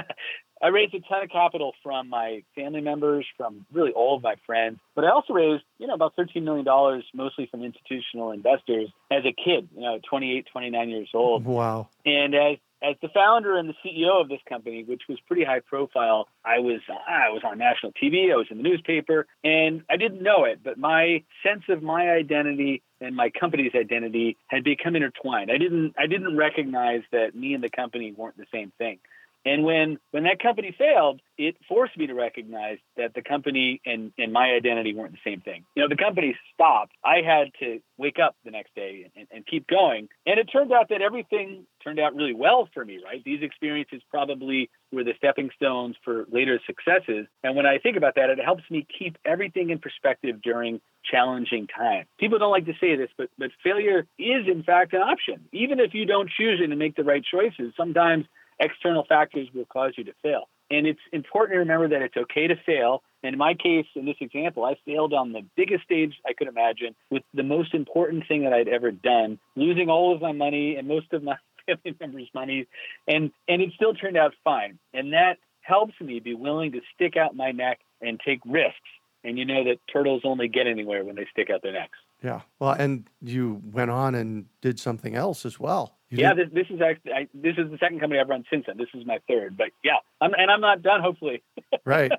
I 0.62 0.68
raised 0.68 0.94
a 0.94 1.00
ton 1.00 1.22
of 1.22 1.30
capital 1.30 1.72
from 1.82 2.08
my 2.08 2.42
family 2.54 2.80
members, 2.80 3.26
from 3.37 3.66
really 3.72 3.92
all 3.92 4.16
of 4.16 4.22
my 4.22 4.37
friends, 4.46 4.78
but 4.94 5.04
I 5.04 5.10
also 5.10 5.32
raised 5.32 5.62
you 5.78 5.87
know 5.87 5.94
about 5.94 6.14
thirteen 6.16 6.44
million 6.44 6.64
dollars, 6.64 7.04
mostly 7.14 7.46
from 7.50 7.62
institutional 7.62 8.30
investors 8.32 8.88
as 9.10 9.24
a 9.24 9.32
kid, 9.32 9.68
you 9.74 9.82
know, 9.82 10.00
28, 10.08 10.46
29 10.50 10.88
years 10.88 11.08
old. 11.14 11.44
Wow. 11.44 11.88
And 12.04 12.34
as 12.34 12.56
as 12.88 12.97
the 13.01 13.09
founder 13.09 13.57
and 13.57 13.68
the 13.68 13.75
CEO 13.85 14.20
of 14.20 14.29
this 14.29 14.40
company, 14.49 14.85
which 14.85 15.03
was 15.09 15.18
pretty 15.27 15.44
high 15.44 15.61
profile, 15.61 16.29
I 16.44 16.59
was 16.59 16.81
I 16.88 17.31
was 17.31 17.42
on 17.44 17.59
national 17.59 17.92
TV, 17.92 18.33
I 18.33 18.37
was 18.37 18.47
in 18.51 18.59
the 18.59 18.62
newspaper, 18.62 19.27
and 19.42 19.83
I 19.88 19.97
didn't 19.97 20.23
know 20.23 20.44
it, 20.44 20.61
but 20.62 20.79
my 20.79 21.23
sense 21.42 21.64
of 21.68 21.83
my 21.83 22.11
identity 22.11 22.83
and 23.01 23.16
my 23.16 23.31
company's 23.31 23.73
identity 23.75 24.37
had 24.49 24.64
become 24.64 24.97
intertwined. 24.97 25.51
I 25.51 25.59
didn't 25.59 25.94
I 25.99 26.07
didn't 26.07 26.37
recognize 26.37 27.03
that 27.12 27.35
me 27.35 27.55
and 27.55 27.62
the 27.62 27.70
company 27.70 28.12
weren't 28.12 28.37
the 28.37 28.47
same 28.53 28.73
thing. 28.79 28.99
And 29.44 29.64
when 29.64 29.98
when 30.11 30.24
that 30.24 30.40
company 30.40 30.74
failed, 30.76 31.20
it 31.37 31.57
forced 31.68 31.96
me 31.98 32.07
to 32.07 32.14
recognize 32.14 32.78
that 32.96 33.14
the 33.14 33.22
company 33.22 33.80
and, 33.85 34.12
and 34.16 34.33
my 34.33 34.50
identity 34.52 34.94
weren't 34.94 35.12
the 35.12 35.30
same 35.30 35.40
thing. 35.40 35.64
You 35.74 35.83
know, 35.83 35.88
the 35.88 35.96
company 35.96 36.37
stopped. 36.54 36.92
I 37.04 37.16
had 37.24 37.48
to 37.61 37.80
wake 37.98 38.18
up 38.18 38.37
the 38.44 38.50
next 38.50 38.74
day 38.74 39.11
and, 39.16 39.26
and 39.30 39.46
keep 39.46 39.66
going. 39.66 40.09
And 40.26 40.38
it 40.38 40.44
turned 40.44 40.72
out 40.72 40.88
that 40.90 41.02
everything 41.02 41.66
turned 41.83 41.98
out 41.98 42.14
really 42.14 42.35
well 42.35 42.68
for 42.72 42.85
me, 42.85 43.00
right? 43.04 43.22
These 43.24 43.42
experiences 43.42 44.00
probably 44.11 44.70
were 44.92 45.04
the 45.04 45.14
stepping 45.18 45.50
stones 45.57 45.96
for 46.04 46.24
later 46.30 46.59
successes. 46.66 47.26
And 47.42 47.57
when 47.57 47.66
I 47.66 47.78
think 47.78 47.96
about 47.96 48.14
that, 48.14 48.30
it 48.30 48.38
helps 48.42 48.62
me 48.70 48.87
keep 48.98 49.18
everything 49.24 49.70
in 49.70 49.78
perspective 49.78 50.40
during 50.40 50.80
challenging 51.04 51.66
times. 51.66 52.07
People 52.18 52.38
don't 52.38 52.50
like 52.50 52.66
to 52.66 52.74
say 52.80 52.96
this, 52.96 53.11
but 53.18 53.28
but 53.38 53.50
failure 53.62 54.07
is 54.18 54.46
in 54.48 54.62
fact 54.62 54.94
an 54.94 55.02
option. 55.02 55.48
Even 55.52 55.80
if 55.80 55.92
you 55.92 56.07
don't 56.07 56.30
choose 56.30 56.61
it 56.62 56.70
and 56.70 56.78
make 56.78 56.96
the 56.96 57.04
right 57.04 57.22
choices, 57.22 57.74
sometimes 57.76 58.24
external 58.58 59.04
factors 59.08 59.48
will 59.54 59.66
cause 59.66 59.92
you 59.96 60.04
to 60.04 60.14
fail. 60.22 60.48
And 60.70 60.86
it's 60.86 61.00
important 61.12 61.54
to 61.54 61.58
remember 61.60 61.88
that 61.88 62.02
it's 62.02 62.16
okay 62.16 62.46
to 62.46 62.56
fail. 62.64 63.02
In 63.22 63.36
my 63.36 63.54
case, 63.54 63.86
in 63.94 64.06
this 64.06 64.16
example, 64.20 64.64
I 64.64 64.76
failed 64.84 65.12
on 65.12 65.32
the 65.32 65.42
biggest 65.56 65.84
stage 65.84 66.14
I 66.26 66.32
could 66.32 66.48
imagine 66.48 66.94
with 67.10 67.22
the 67.34 67.42
most 67.42 67.74
important 67.74 68.24
thing 68.26 68.44
that 68.44 68.52
I'd 68.52 68.68
ever 68.68 68.90
done, 68.90 69.38
losing 69.56 69.88
all 69.88 70.14
of 70.14 70.22
my 70.22 70.32
money 70.32 70.76
and 70.76 70.88
most 70.88 71.12
of 71.12 71.22
my 71.22 71.36
family 71.66 71.96
members' 72.00 72.30
money. 72.34 72.66
And, 73.06 73.30
and 73.46 73.62
it 73.62 73.72
still 73.74 73.94
turned 73.94 74.16
out 74.16 74.34
fine. 74.42 74.78
And 74.92 75.12
that 75.12 75.38
helps 75.60 75.94
me 76.00 76.20
be 76.20 76.34
willing 76.34 76.72
to 76.72 76.80
stick 76.94 77.16
out 77.16 77.36
my 77.36 77.50
neck 77.50 77.80
and 78.00 78.20
take 78.24 78.40
risks. 78.46 78.78
And 79.22 79.38
you 79.38 79.46
know 79.46 79.64
that 79.64 79.78
turtles 79.90 80.22
only 80.24 80.48
get 80.48 80.66
anywhere 80.66 81.04
when 81.04 81.16
they 81.16 81.26
stick 81.30 81.48
out 81.50 81.62
their 81.62 81.72
necks. 81.72 81.98
Yeah. 82.24 82.40
Well, 82.58 82.72
and 82.72 83.08
you 83.20 83.60
went 83.70 83.90
on 83.90 84.14
and 84.14 84.46
did 84.62 84.80
something 84.80 85.14
else 85.14 85.44
as 85.44 85.60
well. 85.60 85.98
You 86.08 86.18
yeah, 86.18 86.32
this, 86.32 86.48
this, 86.52 86.66
is 86.70 86.80
actually 86.80 87.12
I, 87.12 87.28
this 87.34 87.54
is 87.58 87.70
the 87.70 87.76
second 87.78 88.00
company 88.00 88.20
I've 88.20 88.28
run 88.28 88.44
since 88.50 88.64
then. 88.66 88.78
This 88.78 88.88
is 88.94 89.04
my 89.04 89.18
third, 89.28 89.56
but 89.56 89.68
yeah, 89.82 89.96
I'm, 90.20 90.32
and 90.34 90.50
I'm 90.50 90.60
not 90.60 90.80
done. 90.80 91.02
Hopefully. 91.02 91.42
right. 91.84 92.12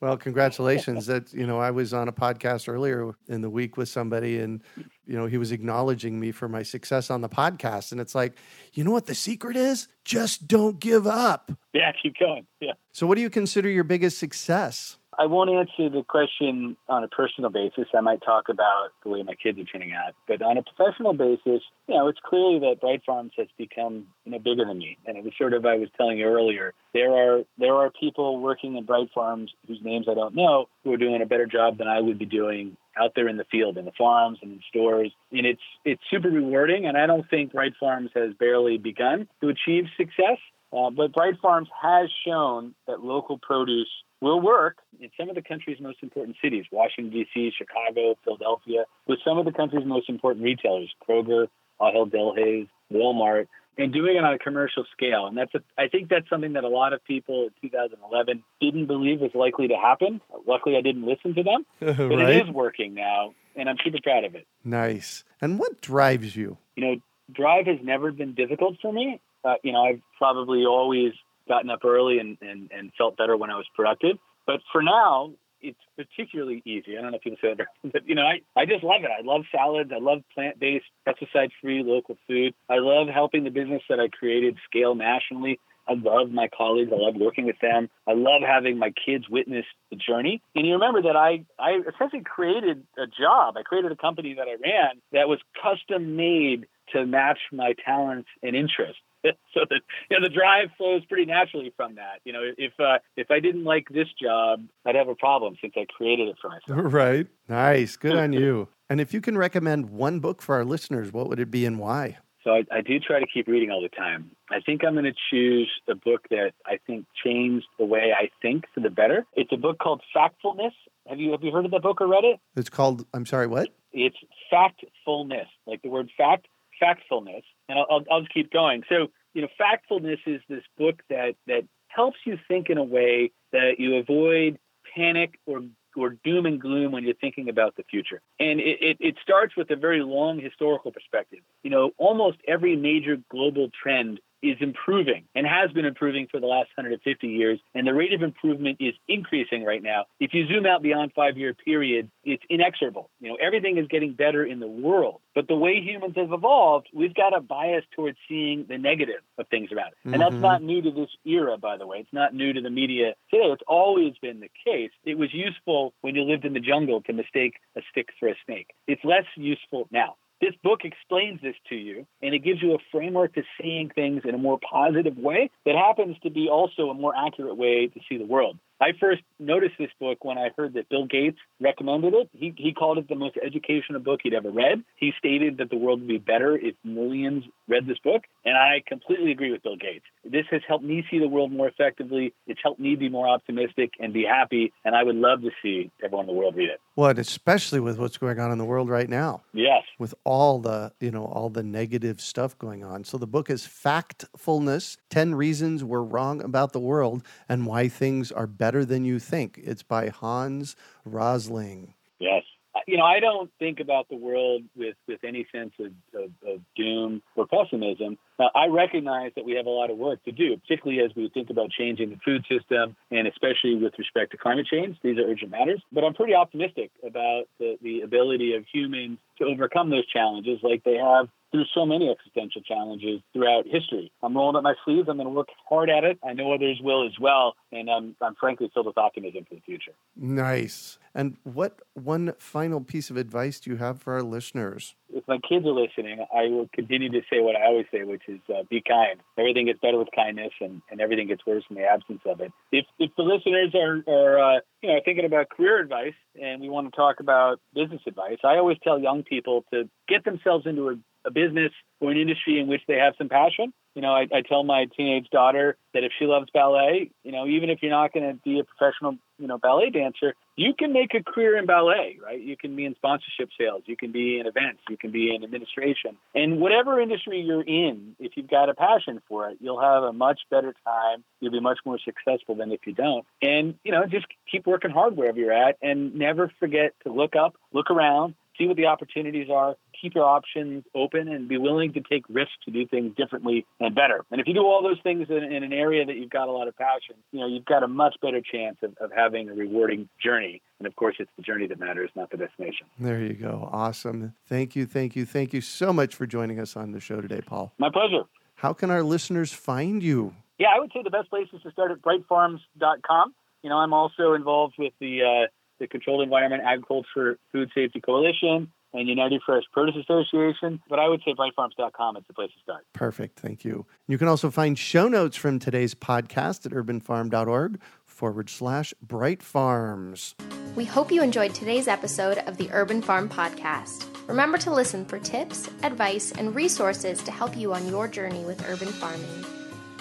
Well, 0.00 0.16
congratulations. 0.16 1.06
that 1.06 1.32
you 1.32 1.46
know, 1.46 1.58
I 1.58 1.70
was 1.70 1.92
on 1.92 2.08
a 2.08 2.12
podcast 2.12 2.68
earlier 2.68 3.12
in 3.28 3.42
the 3.42 3.50
week 3.50 3.76
with 3.76 3.88
somebody, 3.88 4.38
and 4.38 4.62
you 5.06 5.18
know, 5.18 5.26
he 5.26 5.38
was 5.38 5.52
acknowledging 5.52 6.18
me 6.18 6.30
for 6.30 6.48
my 6.48 6.62
success 6.62 7.10
on 7.10 7.20
the 7.20 7.28
podcast, 7.28 7.92
and 7.92 8.00
it's 8.00 8.14
like, 8.14 8.34
you 8.72 8.84
know 8.84 8.90
what 8.90 9.06
the 9.06 9.14
secret 9.14 9.56
is? 9.56 9.88
Just 10.04 10.46
don't 10.46 10.80
give 10.80 11.06
up. 11.06 11.52
Yeah, 11.72 11.92
keep 12.00 12.16
going. 12.18 12.46
Yeah. 12.60 12.72
So, 12.92 13.06
what 13.06 13.16
do 13.16 13.22
you 13.22 13.30
consider 13.30 13.68
your 13.68 13.84
biggest 13.84 14.18
success? 14.18 14.98
I 15.18 15.26
won't 15.26 15.50
answer 15.50 15.90
the 15.90 16.02
question 16.02 16.76
on 16.88 17.04
a 17.04 17.08
personal 17.08 17.50
basis. 17.50 17.86
I 17.94 18.00
might 18.00 18.22
talk 18.22 18.48
about 18.48 18.90
the 19.02 19.10
way 19.10 19.22
my 19.22 19.34
kids 19.34 19.58
are 19.58 19.64
turning 19.64 19.92
out. 19.92 20.14
But 20.26 20.40
on 20.40 20.56
a 20.56 20.62
professional 20.62 21.12
basis, 21.12 21.62
you 21.86 21.94
know, 21.94 22.08
it's 22.08 22.18
clearly 22.24 22.60
that 22.60 22.80
Bright 22.80 23.02
Farms 23.04 23.32
has 23.36 23.48
become, 23.58 24.06
you 24.24 24.32
know, 24.32 24.38
bigger 24.38 24.64
than 24.64 24.78
me. 24.78 24.96
And 25.06 25.18
it 25.18 25.24
was 25.24 25.34
sort 25.36 25.52
of 25.52 25.66
I 25.66 25.76
was 25.76 25.88
telling 25.96 26.18
you 26.18 26.26
earlier, 26.26 26.72
there 26.94 27.12
are 27.12 27.42
there 27.58 27.74
are 27.74 27.90
people 27.90 28.40
working 28.40 28.76
in 28.76 28.84
Bright 28.84 29.08
Farms 29.14 29.52
whose 29.66 29.80
names 29.82 30.06
I 30.10 30.14
don't 30.14 30.34
know 30.34 30.66
who 30.84 30.92
are 30.92 30.98
doing 30.98 31.20
a 31.20 31.26
better 31.26 31.46
job 31.46 31.78
than 31.78 31.88
I 31.88 32.00
would 32.00 32.18
be 32.18 32.26
doing 32.26 32.76
out 32.98 33.12
there 33.14 33.28
in 33.28 33.36
the 33.36 33.44
field, 33.44 33.78
in 33.78 33.84
the 33.84 33.92
farms 33.96 34.38
and 34.42 34.52
in 34.52 34.60
stores. 34.68 35.12
And 35.30 35.46
it's 35.46 35.62
it's 35.84 36.02
super 36.10 36.30
rewarding 36.30 36.86
and 36.86 36.96
I 36.96 37.06
don't 37.06 37.28
think 37.28 37.52
Bright 37.52 37.72
Farms 37.78 38.10
has 38.14 38.32
barely 38.38 38.78
begun 38.78 39.28
to 39.42 39.48
achieve 39.48 39.84
success. 39.96 40.38
Uh, 40.72 40.88
but 40.88 41.12
Bright 41.12 41.34
Farms 41.42 41.68
has 41.82 42.08
shown 42.26 42.74
that 42.86 43.04
local 43.04 43.38
produce 43.38 43.90
will 44.22 44.40
work 44.40 44.78
in 45.00 45.10
some 45.18 45.28
of 45.28 45.34
the 45.34 45.42
country's 45.42 45.80
most 45.80 45.98
important 46.00 46.36
cities 46.42 46.64
Washington, 46.72 47.12
D.C., 47.12 47.52
Chicago, 47.58 48.14
Philadelphia, 48.24 48.84
with 49.06 49.18
some 49.22 49.36
of 49.36 49.44
the 49.44 49.52
country's 49.52 49.84
most 49.84 50.08
important 50.08 50.44
retailers 50.44 50.94
Kroger, 51.06 51.48
Ahold 51.80 52.14
Delhaize, 52.14 52.68
Walmart, 52.90 53.48
and 53.76 53.92
doing 53.92 54.16
it 54.16 54.24
on 54.24 54.32
a 54.32 54.38
commercial 54.38 54.84
scale. 54.92 55.26
And 55.26 55.36
that's 55.36 55.54
a, 55.54 55.60
I 55.76 55.88
think 55.88 56.08
that's 56.08 56.28
something 56.30 56.52
that 56.52 56.64
a 56.64 56.68
lot 56.68 56.92
of 56.92 57.04
people 57.04 57.50
in 57.62 57.68
2011 57.68 58.44
didn't 58.60 58.86
believe 58.86 59.20
was 59.20 59.32
likely 59.34 59.68
to 59.68 59.76
happen. 59.76 60.20
Luckily, 60.46 60.76
I 60.76 60.82
didn't 60.82 61.04
listen 61.04 61.34
to 61.34 61.42
them, 61.42 61.66
but 61.80 61.98
right? 61.98 62.36
it 62.36 62.48
is 62.48 62.54
working 62.54 62.94
now, 62.94 63.34
and 63.56 63.68
I'm 63.68 63.76
super 63.84 63.98
proud 64.02 64.24
of 64.24 64.34
it. 64.36 64.46
Nice. 64.64 65.24
And 65.40 65.58
what 65.58 65.80
drives 65.80 66.36
you? 66.36 66.58
You 66.76 66.84
know, 66.84 66.96
drive 67.32 67.66
has 67.66 67.78
never 67.82 68.12
been 68.12 68.34
difficult 68.34 68.76
for 68.80 68.92
me. 68.92 69.20
Uh, 69.44 69.54
you 69.64 69.72
know, 69.72 69.82
I've 69.82 70.00
probably 70.18 70.64
always 70.64 71.12
gotten 71.52 71.70
up 71.70 71.84
early 71.84 72.18
and, 72.18 72.38
and, 72.40 72.70
and 72.72 72.92
felt 72.96 73.16
better 73.16 73.36
when 73.36 73.50
I 73.50 73.56
was 73.56 73.66
productive. 73.76 74.16
But 74.46 74.60
for 74.72 74.82
now, 74.82 75.32
it's 75.60 75.78
particularly 75.96 76.62
easy. 76.64 76.96
I 76.96 77.02
don't 77.02 77.12
know 77.12 77.18
if 77.18 77.22
people 77.22 77.38
say 77.40 77.54
that, 77.54 77.92
but 77.92 78.08
you 78.08 78.14
know, 78.14 78.22
I, 78.22 78.40
I 78.56 78.64
just 78.66 78.82
love 78.82 79.02
it. 79.04 79.10
I 79.16 79.22
love 79.22 79.42
salads. 79.52 79.92
I 79.94 80.00
love 80.00 80.22
plant 80.34 80.58
based, 80.58 80.86
pesticide 81.06 81.50
free 81.60 81.82
local 81.84 82.16
food. 82.26 82.54
I 82.68 82.78
love 82.78 83.08
helping 83.08 83.44
the 83.44 83.50
business 83.50 83.82
that 83.88 84.00
I 84.00 84.08
created 84.08 84.56
scale 84.68 84.94
nationally. 84.94 85.60
I 85.88 85.94
love 85.94 86.30
my 86.30 86.48
colleagues. 86.56 86.90
I 86.92 86.96
love 86.96 87.16
working 87.16 87.44
with 87.44 87.58
them. 87.60 87.90
I 88.06 88.12
love 88.12 88.42
having 88.46 88.78
my 88.78 88.92
kids 89.04 89.28
witness 89.28 89.64
the 89.90 89.96
journey. 89.96 90.40
And 90.54 90.66
you 90.66 90.74
remember 90.74 91.02
that 91.02 91.16
I, 91.16 91.44
I 91.58 91.80
essentially 91.92 92.22
created 92.22 92.84
a 92.96 93.06
job. 93.06 93.56
I 93.56 93.62
created 93.62 93.90
a 93.90 93.96
company 93.96 94.34
that 94.34 94.46
I 94.48 94.56
ran 94.62 95.02
that 95.12 95.28
was 95.28 95.40
custom 95.60 96.16
made 96.16 96.66
to 96.92 97.04
match 97.04 97.38
my 97.52 97.74
talents 97.84 98.28
and 98.42 98.54
interests. 98.54 99.02
so 99.54 99.60
that 99.68 99.80
you 100.10 100.18
know 100.18 100.26
the 100.26 100.32
drive 100.32 100.68
flows 100.76 101.04
pretty 101.06 101.26
naturally 101.26 101.72
from 101.76 101.94
that. 101.96 102.20
You 102.24 102.32
know, 102.32 102.42
if 102.56 102.72
uh, 102.78 102.98
if 103.16 103.30
I 103.30 103.40
didn't 103.40 103.64
like 103.64 103.88
this 103.90 104.08
job, 104.20 104.64
I'd 104.84 104.94
have 104.94 105.08
a 105.08 105.14
problem 105.14 105.56
since 105.60 105.74
I 105.76 105.86
created 105.96 106.28
it 106.28 106.36
for 106.40 106.48
myself. 106.48 106.92
Right. 106.92 107.26
Nice. 107.48 107.96
Good 107.96 108.16
on 108.16 108.32
you. 108.32 108.68
And 108.90 109.00
if 109.00 109.14
you 109.14 109.20
can 109.20 109.38
recommend 109.38 109.90
one 109.90 110.20
book 110.20 110.42
for 110.42 110.54
our 110.56 110.64
listeners, 110.64 111.12
what 111.12 111.28
would 111.28 111.40
it 111.40 111.50
be 111.50 111.64
and 111.64 111.78
why? 111.78 112.18
So 112.44 112.50
I, 112.50 112.64
I 112.72 112.80
do 112.80 112.98
try 112.98 113.20
to 113.20 113.26
keep 113.26 113.46
reading 113.46 113.70
all 113.70 113.80
the 113.80 113.88
time. 113.88 114.32
I 114.50 114.60
think 114.60 114.84
I'm 114.84 114.94
going 114.94 115.04
to 115.04 115.14
choose 115.30 115.70
a 115.88 115.94
book 115.94 116.26
that 116.30 116.52
I 116.66 116.78
think 116.86 117.06
changed 117.24 117.66
the 117.78 117.84
way 117.84 118.12
I 118.18 118.30
think 118.42 118.64
for 118.74 118.80
the 118.80 118.90
better. 118.90 119.24
It's 119.34 119.52
a 119.52 119.56
book 119.56 119.78
called 119.78 120.02
Factfulness. 120.14 120.72
Have 121.08 121.20
you 121.20 121.30
have 121.32 121.42
you 121.42 121.52
heard 121.52 121.64
of 121.64 121.70
that 121.70 121.82
book 121.82 122.00
or 122.00 122.08
read 122.08 122.24
it? 122.24 122.40
It's 122.56 122.68
called. 122.68 123.06
I'm 123.14 123.26
sorry. 123.26 123.46
What? 123.46 123.70
It's 123.92 124.16
Factfulness, 124.52 125.46
like 125.66 125.82
the 125.82 125.88
word 125.88 126.10
fact 126.16 126.46
factfulness, 126.82 127.42
and 127.68 127.78
I'll, 127.78 128.04
I'll, 128.10 128.20
just 128.20 128.32
keep 128.32 128.52
going. 128.52 128.82
So, 128.88 129.08
you 129.34 129.42
know, 129.42 129.48
factfulness 129.60 130.18
is 130.26 130.40
this 130.48 130.62
book 130.78 131.02
that 131.08 131.34
that 131.46 131.64
helps 131.88 132.18
you 132.24 132.38
think 132.48 132.70
in 132.70 132.78
a 132.78 132.84
way 132.84 133.32
that 133.52 133.78
you 133.78 133.96
avoid 133.96 134.58
panic 134.94 135.38
or 135.46 135.62
or 135.96 136.16
doom 136.24 136.46
and 136.46 136.60
gloom 136.60 136.92
when 136.92 137.04
you're 137.04 137.14
thinking 137.14 137.48
about 137.48 137.76
the 137.76 137.82
future. 137.84 138.22
And 138.40 138.60
it, 138.60 138.78
it, 138.80 138.96
it, 139.00 139.16
starts 139.22 139.56
with 139.56 139.70
a 139.70 139.76
very 139.76 140.02
long 140.02 140.40
historical 140.40 140.90
perspective. 140.90 141.40
You 141.62 141.70
know, 141.70 141.90
almost 141.98 142.38
every 142.48 142.76
major 142.76 143.18
global 143.30 143.68
trend 143.82 144.18
is 144.42 144.56
improving 144.60 145.24
and 145.34 145.46
has 145.46 145.70
been 145.72 145.84
improving 145.84 146.26
for 146.30 146.40
the 146.40 146.46
last 146.46 146.68
150 146.76 147.26
years, 147.26 147.60
and 147.74 147.86
the 147.86 147.94
rate 147.94 148.12
of 148.12 148.22
improvement 148.22 148.78
is 148.80 148.94
increasing 149.08 149.64
right 149.64 149.82
now. 149.82 150.04
If 150.20 150.34
you 150.34 150.46
zoom 150.48 150.66
out 150.66 150.82
beyond 150.82 151.12
five-year 151.14 151.54
period, 151.54 152.10
it's 152.24 152.42
inexorable. 152.50 153.10
You 153.20 153.30
know, 153.30 153.36
everything 153.40 153.78
is 153.78 153.86
getting 153.88 154.14
better 154.14 154.44
in 154.44 154.60
the 154.60 154.66
world, 154.66 155.20
but 155.34 155.48
the 155.48 155.56
way 155.56 155.80
humans 155.80 156.14
have 156.16 156.32
evolved, 156.32 156.88
we've 156.94 157.14
got 157.14 157.36
a 157.36 157.40
bias 157.40 157.84
towards 157.94 158.18
seeing 158.28 158.66
the 158.68 158.78
negative 158.78 159.22
of 159.38 159.46
things 159.48 159.70
around 159.72 159.88
it, 159.88 159.98
and 160.04 160.14
mm-hmm. 160.14 160.22
that's 160.22 160.42
not 160.42 160.62
new 160.62 160.82
to 160.82 160.90
this 160.90 161.10
era, 161.24 161.56
by 161.58 161.76
the 161.76 161.86
way. 161.86 161.98
It's 161.98 162.12
not 162.12 162.34
new 162.34 162.52
to 162.52 162.60
the 162.60 162.70
media 162.70 163.14
today. 163.30 163.44
It's 163.44 163.62
always 163.66 164.14
been 164.20 164.40
the 164.40 164.50
case. 164.64 164.90
It 165.04 165.18
was 165.18 165.32
useful 165.32 165.94
when 166.00 166.14
you 166.14 166.22
lived 166.22 166.44
in 166.44 166.52
the 166.52 166.60
jungle 166.60 167.02
to 167.02 167.12
mistake 167.12 167.54
a 167.76 167.80
stick 167.90 168.08
for 168.18 168.28
a 168.28 168.34
snake. 168.44 168.68
It's 168.86 169.04
less 169.04 169.24
useful 169.36 169.88
now. 169.90 170.16
This 170.42 170.54
book 170.64 170.80
explains 170.82 171.40
this 171.40 171.54
to 171.68 171.76
you, 171.76 172.04
and 172.20 172.34
it 172.34 172.40
gives 172.40 172.60
you 172.60 172.74
a 172.74 172.78
framework 172.90 173.32
to 173.34 173.44
seeing 173.60 173.90
things 173.90 174.22
in 174.24 174.34
a 174.34 174.38
more 174.38 174.58
positive 174.58 175.16
way 175.16 175.48
that 175.64 175.76
happens 175.76 176.16
to 176.24 176.30
be 176.30 176.48
also 176.48 176.90
a 176.90 176.94
more 176.94 177.14
accurate 177.16 177.56
way 177.56 177.86
to 177.86 178.00
see 178.08 178.18
the 178.18 178.24
world. 178.24 178.58
I 178.82 178.94
first 178.98 179.22
noticed 179.38 179.74
this 179.78 179.92
book 180.00 180.24
when 180.24 180.38
I 180.38 180.50
heard 180.56 180.74
that 180.74 180.88
Bill 180.88 181.06
Gates 181.06 181.38
recommended 181.60 182.14
it. 182.14 182.28
He, 182.32 182.52
he 182.56 182.72
called 182.72 182.98
it 182.98 183.08
the 183.08 183.14
most 183.14 183.36
educational 183.40 184.00
book 184.00 184.18
he'd 184.24 184.34
ever 184.34 184.50
read. 184.50 184.82
He 184.96 185.12
stated 185.16 185.58
that 185.58 185.70
the 185.70 185.76
world 185.76 186.00
would 186.00 186.08
be 186.08 186.18
better 186.18 186.56
if 186.56 186.74
millions 186.82 187.44
read 187.68 187.86
this 187.86 187.98
book. 188.02 188.24
And 188.44 188.56
I 188.56 188.82
completely 188.84 189.30
agree 189.30 189.52
with 189.52 189.62
Bill 189.62 189.76
Gates. 189.76 190.04
This 190.24 190.46
has 190.50 190.62
helped 190.66 190.84
me 190.84 191.04
see 191.08 191.20
the 191.20 191.28
world 191.28 191.52
more 191.52 191.68
effectively. 191.68 192.34
It's 192.48 192.58
helped 192.60 192.80
me 192.80 192.96
be 192.96 193.08
more 193.08 193.28
optimistic 193.28 193.92
and 194.00 194.12
be 194.12 194.24
happy. 194.24 194.72
And 194.84 194.96
I 194.96 195.04
would 195.04 195.14
love 195.14 195.42
to 195.42 195.50
see 195.62 195.92
everyone 196.02 196.28
in 196.28 196.34
the 196.34 196.40
world 196.40 196.56
read 196.56 196.70
it. 196.70 196.80
Well, 196.96 197.16
especially 197.16 197.78
with 197.78 198.00
what's 198.00 198.18
going 198.18 198.40
on 198.40 198.50
in 198.50 198.58
the 198.58 198.64
world 198.64 198.88
right 198.88 199.08
now. 199.08 199.42
Yes. 199.52 199.84
With 200.00 200.12
all 200.24 200.58
the, 200.58 200.92
you 200.98 201.12
know, 201.12 201.26
all 201.26 201.50
the 201.50 201.62
negative 201.62 202.20
stuff 202.20 202.58
going 202.58 202.82
on. 202.82 203.04
So 203.04 203.16
the 203.16 203.28
book 203.28 203.48
is 203.48 203.62
Factfulness 203.62 204.96
10 205.08 205.36
Reasons 205.36 205.84
We're 205.84 206.02
Wrong 206.02 206.42
About 206.42 206.72
the 206.72 206.80
World 206.80 207.22
and 207.48 207.64
Why 207.64 207.86
Things 207.86 208.32
Are 208.32 208.48
Better 208.48 208.71
better 208.72 208.84
than 208.86 209.04
you 209.04 209.18
think. 209.18 209.60
It's 209.62 209.82
by 209.82 210.08
Hans 210.08 210.76
Rosling. 211.04 211.92
Yes. 212.18 212.42
You 212.86 212.96
know, 212.96 213.04
I 213.04 213.20
don't 213.20 213.50
think 213.58 213.80
about 213.80 214.08
the 214.08 214.16
world 214.16 214.62
with, 214.74 214.96
with 215.06 215.22
any 215.22 215.46
sense 215.52 215.72
of, 215.78 215.92
of, 216.18 216.30
of 216.46 216.60
doom 216.74 217.20
or 217.36 217.46
pessimism. 217.46 218.16
Now, 218.38 218.50
I 218.54 218.68
recognize 218.68 219.32
that 219.36 219.44
we 219.44 219.52
have 219.56 219.66
a 219.66 219.70
lot 219.70 219.90
of 219.90 219.98
work 219.98 220.24
to 220.24 220.32
do, 220.32 220.56
particularly 220.56 221.04
as 221.04 221.14
we 221.14 221.28
think 221.34 221.50
about 221.50 221.70
changing 221.70 222.08
the 222.08 222.16
food 222.24 222.46
system 222.50 222.96
and 223.10 223.28
especially 223.28 223.74
with 223.74 223.92
respect 223.98 224.30
to 224.30 224.38
climate 224.38 224.66
change. 224.66 224.96
These 225.02 225.18
are 225.18 225.30
urgent 225.30 225.50
matters. 225.50 225.82
But 225.92 226.04
I'm 226.04 226.14
pretty 226.14 226.34
optimistic 226.34 226.90
about 227.06 227.44
the, 227.58 227.76
the 227.82 228.00
ability 228.00 228.54
of 228.54 228.64
humans 228.72 229.18
to 229.36 229.44
overcome 229.44 229.90
those 229.90 230.06
challenges 230.06 230.60
like 230.62 230.82
they 230.82 230.96
have 230.96 231.28
through 231.52 231.64
so 231.74 231.86
many 231.86 232.10
existential 232.10 232.62
challenges 232.62 233.20
throughout 233.32 233.66
history. 233.66 234.10
I'm 234.22 234.34
rolling 234.34 234.56
up 234.56 234.64
my 234.64 234.74
sleeves. 234.84 235.08
I'm 235.08 235.18
going 235.18 235.28
to 235.28 235.34
work 235.34 235.48
hard 235.68 235.90
at 235.90 236.02
it. 236.02 236.18
I 236.26 236.32
know 236.32 236.52
others 236.52 236.80
will 236.82 237.06
as 237.06 237.12
well. 237.20 237.54
And 237.70 237.88
I'm, 237.88 238.16
I'm 238.20 238.34
frankly 238.34 238.70
filled 238.72 238.86
with 238.86 238.98
optimism 238.98 239.44
for 239.48 239.54
the 239.54 239.60
future. 239.60 239.92
Nice. 240.16 240.98
And 241.14 241.36
what 241.44 241.80
one 241.92 242.32
final 242.38 242.80
piece 242.80 243.10
of 243.10 243.16
advice 243.18 243.60
do 243.60 243.70
you 243.70 243.76
have 243.76 244.00
for 244.00 244.14
our 244.14 244.22
listeners? 244.22 244.94
If 245.14 245.28
my 245.28 245.38
kids 245.46 245.66
are 245.66 245.72
listening, 245.72 246.24
I 246.34 246.44
will 246.44 246.70
continue 246.74 247.10
to 247.10 247.20
say 247.30 247.40
what 247.40 247.54
I 247.54 247.66
always 247.66 247.84
say, 247.92 248.02
which 248.04 248.22
is 248.28 248.40
uh, 248.48 248.62
be 248.70 248.82
kind. 248.86 249.20
Everything 249.38 249.66
gets 249.66 249.78
better 249.80 249.98
with 249.98 250.08
kindness, 250.16 250.52
and, 250.60 250.80
and 250.90 251.02
everything 251.02 251.28
gets 251.28 251.44
worse 251.46 251.64
in 251.68 251.76
the 251.76 251.84
absence 251.84 252.22
of 252.24 252.40
it. 252.40 252.50
If, 252.72 252.86
if 252.98 253.10
the 253.18 253.24
listeners 253.24 253.74
are, 253.74 254.02
are 254.10 254.56
uh, 254.56 254.60
you 254.80 254.88
know, 254.88 255.00
thinking 255.04 255.26
about 255.26 255.50
career 255.50 255.80
advice 255.80 256.14
and 256.40 256.62
we 256.62 256.70
want 256.70 256.90
to 256.90 256.96
talk 256.96 257.20
about 257.20 257.60
business 257.74 258.00
advice, 258.06 258.38
I 258.42 258.56
always 258.56 258.78
tell 258.82 258.98
young 258.98 259.22
people 259.22 259.66
to 259.72 259.88
get 260.08 260.24
themselves 260.24 260.66
into 260.66 260.88
a 260.88 260.94
a 261.24 261.30
business 261.30 261.72
or 262.00 262.10
an 262.10 262.18
industry 262.18 262.58
in 262.58 262.66
which 262.66 262.82
they 262.88 262.96
have 262.96 263.14
some 263.16 263.28
passion. 263.28 263.72
You 263.94 264.00
know, 264.00 264.12
I, 264.12 264.26
I 264.32 264.40
tell 264.40 264.64
my 264.64 264.86
teenage 264.96 265.28
daughter 265.30 265.76
that 265.92 266.02
if 266.02 266.12
she 266.18 266.24
loves 266.24 266.48
ballet, 266.52 267.10
you 267.22 267.32
know, 267.32 267.46
even 267.46 267.68
if 267.68 267.80
you're 267.82 267.90
not 267.90 268.12
going 268.12 268.26
to 268.26 268.40
be 268.42 268.58
a 268.58 268.64
professional, 268.64 269.16
you 269.38 269.46
know, 269.46 269.58
ballet 269.58 269.90
dancer, 269.90 270.34
you 270.56 270.72
can 270.72 270.94
make 270.94 271.14
a 271.14 271.22
career 271.22 271.58
in 271.58 271.66
ballet, 271.66 272.18
right? 272.24 272.40
You 272.40 272.56
can 272.56 272.74
be 272.74 272.86
in 272.86 272.94
sponsorship 272.94 273.50
sales, 273.58 273.82
you 273.84 273.96
can 273.96 274.10
be 274.10 274.38
in 274.38 274.46
events, 274.46 274.80
you 274.88 274.96
can 274.96 275.10
be 275.12 275.34
in 275.34 275.44
administration. 275.44 276.16
And 276.34 276.58
whatever 276.58 277.00
industry 277.00 277.40
you're 277.40 277.62
in, 277.62 278.16
if 278.18 278.32
you've 278.34 278.48
got 278.48 278.70
a 278.70 278.74
passion 278.74 279.20
for 279.28 279.50
it, 279.50 279.58
you'll 279.60 279.80
have 279.80 280.02
a 280.04 280.12
much 280.12 280.40
better 280.50 280.74
time. 280.84 281.22
You'll 281.40 281.52
be 281.52 281.60
much 281.60 281.78
more 281.84 281.98
successful 282.02 282.54
than 282.54 282.72
if 282.72 282.80
you 282.86 282.94
don't. 282.94 283.26
And, 283.42 283.74
you 283.84 283.92
know, 283.92 284.06
just 284.06 284.26
keep 284.50 284.66
working 284.66 284.90
hard 284.90 285.16
wherever 285.16 285.38
you're 285.38 285.52
at 285.52 285.76
and 285.82 286.14
never 286.14 286.50
forget 286.58 286.94
to 287.04 287.12
look 287.12 287.36
up, 287.36 287.56
look 287.72 287.90
around, 287.90 288.34
see 288.58 288.66
what 288.66 288.76
the 288.76 288.86
opportunities 288.86 289.48
are, 289.50 289.76
keep 290.02 290.14
your 290.14 290.24
options 290.24 290.84
open, 290.94 291.28
and 291.28 291.48
be 291.48 291.56
willing 291.56 291.92
to 291.92 292.00
take 292.00 292.24
risks 292.28 292.52
to 292.64 292.70
do 292.72 292.86
things 292.86 293.14
differently 293.16 293.64
and 293.80 293.94
better. 293.94 294.24
And 294.30 294.40
if 294.40 294.48
you 294.48 294.54
do 294.54 294.60
all 294.60 294.82
those 294.82 295.00
things 295.02 295.28
in, 295.30 295.44
in 295.44 295.62
an 295.62 295.72
area 295.72 296.04
that 296.04 296.16
you've 296.16 296.30
got 296.30 296.48
a 296.48 296.52
lot 296.52 296.66
of 296.66 296.76
passion, 296.76 297.14
you 297.30 297.40
know, 297.40 297.46
you've 297.46 297.64
got 297.64 297.82
a 297.82 297.88
much 297.88 298.16
better 298.20 298.40
chance 298.40 298.76
of, 298.82 298.96
of 299.00 299.10
having 299.14 299.48
a 299.48 299.54
rewarding 299.54 300.08
journey. 300.22 300.60
And 300.78 300.86
of 300.86 300.96
course, 300.96 301.16
it's 301.20 301.30
the 301.36 301.42
journey 301.42 301.68
that 301.68 301.78
matters, 301.78 302.10
not 302.16 302.30
the 302.30 302.36
destination. 302.36 302.86
There 302.98 303.20
you 303.20 303.34
go. 303.34 303.68
Awesome. 303.72 304.34
Thank 304.48 304.74
you, 304.74 304.84
thank 304.84 305.14
you, 305.14 305.24
thank 305.24 305.52
you 305.52 305.60
so 305.60 305.92
much 305.92 306.14
for 306.14 306.26
joining 306.26 306.58
us 306.58 306.76
on 306.76 306.90
the 306.90 307.00
show 307.00 307.20
today, 307.20 307.40
Paul. 307.40 307.72
My 307.78 307.88
pleasure. 307.90 308.24
How 308.56 308.72
can 308.72 308.90
our 308.90 309.02
listeners 309.02 309.52
find 309.52 310.02
you? 310.02 310.34
Yeah, 310.58 310.68
I 310.76 310.80
would 310.80 310.92
say 310.92 311.02
the 311.02 311.10
best 311.10 311.30
place 311.30 311.48
is 311.52 311.62
to 311.62 311.70
start 311.70 311.90
at 311.90 312.02
brightfarms.com. 312.02 313.34
You 313.62 313.70
know, 313.70 313.76
I'm 313.78 313.92
also 313.92 314.34
involved 314.34 314.74
with 314.78 314.92
the 315.00 315.22
uh, 315.22 315.46
the 315.80 315.88
Controlled 315.88 316.22
Environment 316.22 316.62
Agriculture 316.64 317.38
Food 317.50 317.70
Safety 317.74 318.00
Coalition, 318.00 318.70
and 318.94 319.08
United 319.08 319.42
Fresh 319.44 319.64
Produce 319.72 319.96
Association. 319.96 320.80
But 320.88 320.98
I 320.98 321.08
would 321.08 321.22
say 321.24 321.34
brightfarms.com 321.34 322.16
is 322.16 322.24
the 322.26 322.34
place 322.34 322.50
to 322.52 322.62
start. 322.62 322.86
Perfect. 322.92 323.38
Thank 323.38 323.64
you. 323.64 323.86
You 324.08 324.18
can 324.18 324.28
also 324.28 324.50
find 324.50 324.78
show 324.78 325.08
notes 325.08 325.36
from 325.36 325.58
today's 325.58 325.94
podcast 325.94 326.66
at 326.66 326.72
urbanfarm.org 326.72 327.80
forward 328.04 328.50
slash 328.50 328.94
bright 329.02 329.42
farms. 329.42 330.34
We 330.76 330.84
hope 330.84 331.10
you 331.10 331.22
enjoyed 331.22 331.54
today's 331.54 331.88
episode 331.88 332.38
of 332.38 332.56
the 332.56 332.70
Urban 332.72 333.02
Farm 333.02 333.28
Podcast. 333.28 334.06
Remember 334.28 334.58
to 334.58 334.72
listen 334.72 335.04
for 335.04 335.18
tips, 335.18 335.68
advice, 335.82 336.32
and 336.32 336.54
resources 336.54 337.22
to 337.24 337.32
help 337.32 337.56
you 337.56 337.74
on 337.74 337.88
your 337.88 338.06
journey 338.06 338.44
with 338.44 338.68
urban 338.68 338.88
farming. 338.88 339.44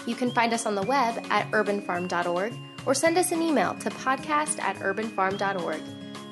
You 0.06 0.15
can 0.15 0.32
find 0.32 0.54
us 0.54 0.65
on 0.65 0.75
the 0.75 0.84
web 0.84 1.23
at 1.30 1.49
urbanfarm.org 1.51 2.54
or 2.86 2.93
send 2.93 3.17
us 3.17 3.32
an 3.32 3.41
email 3.41 3.73
to 3.75 3.89
podcast 3.89 4.60
at 4.60 4.75
urbanfarm.org. 4.77 5.82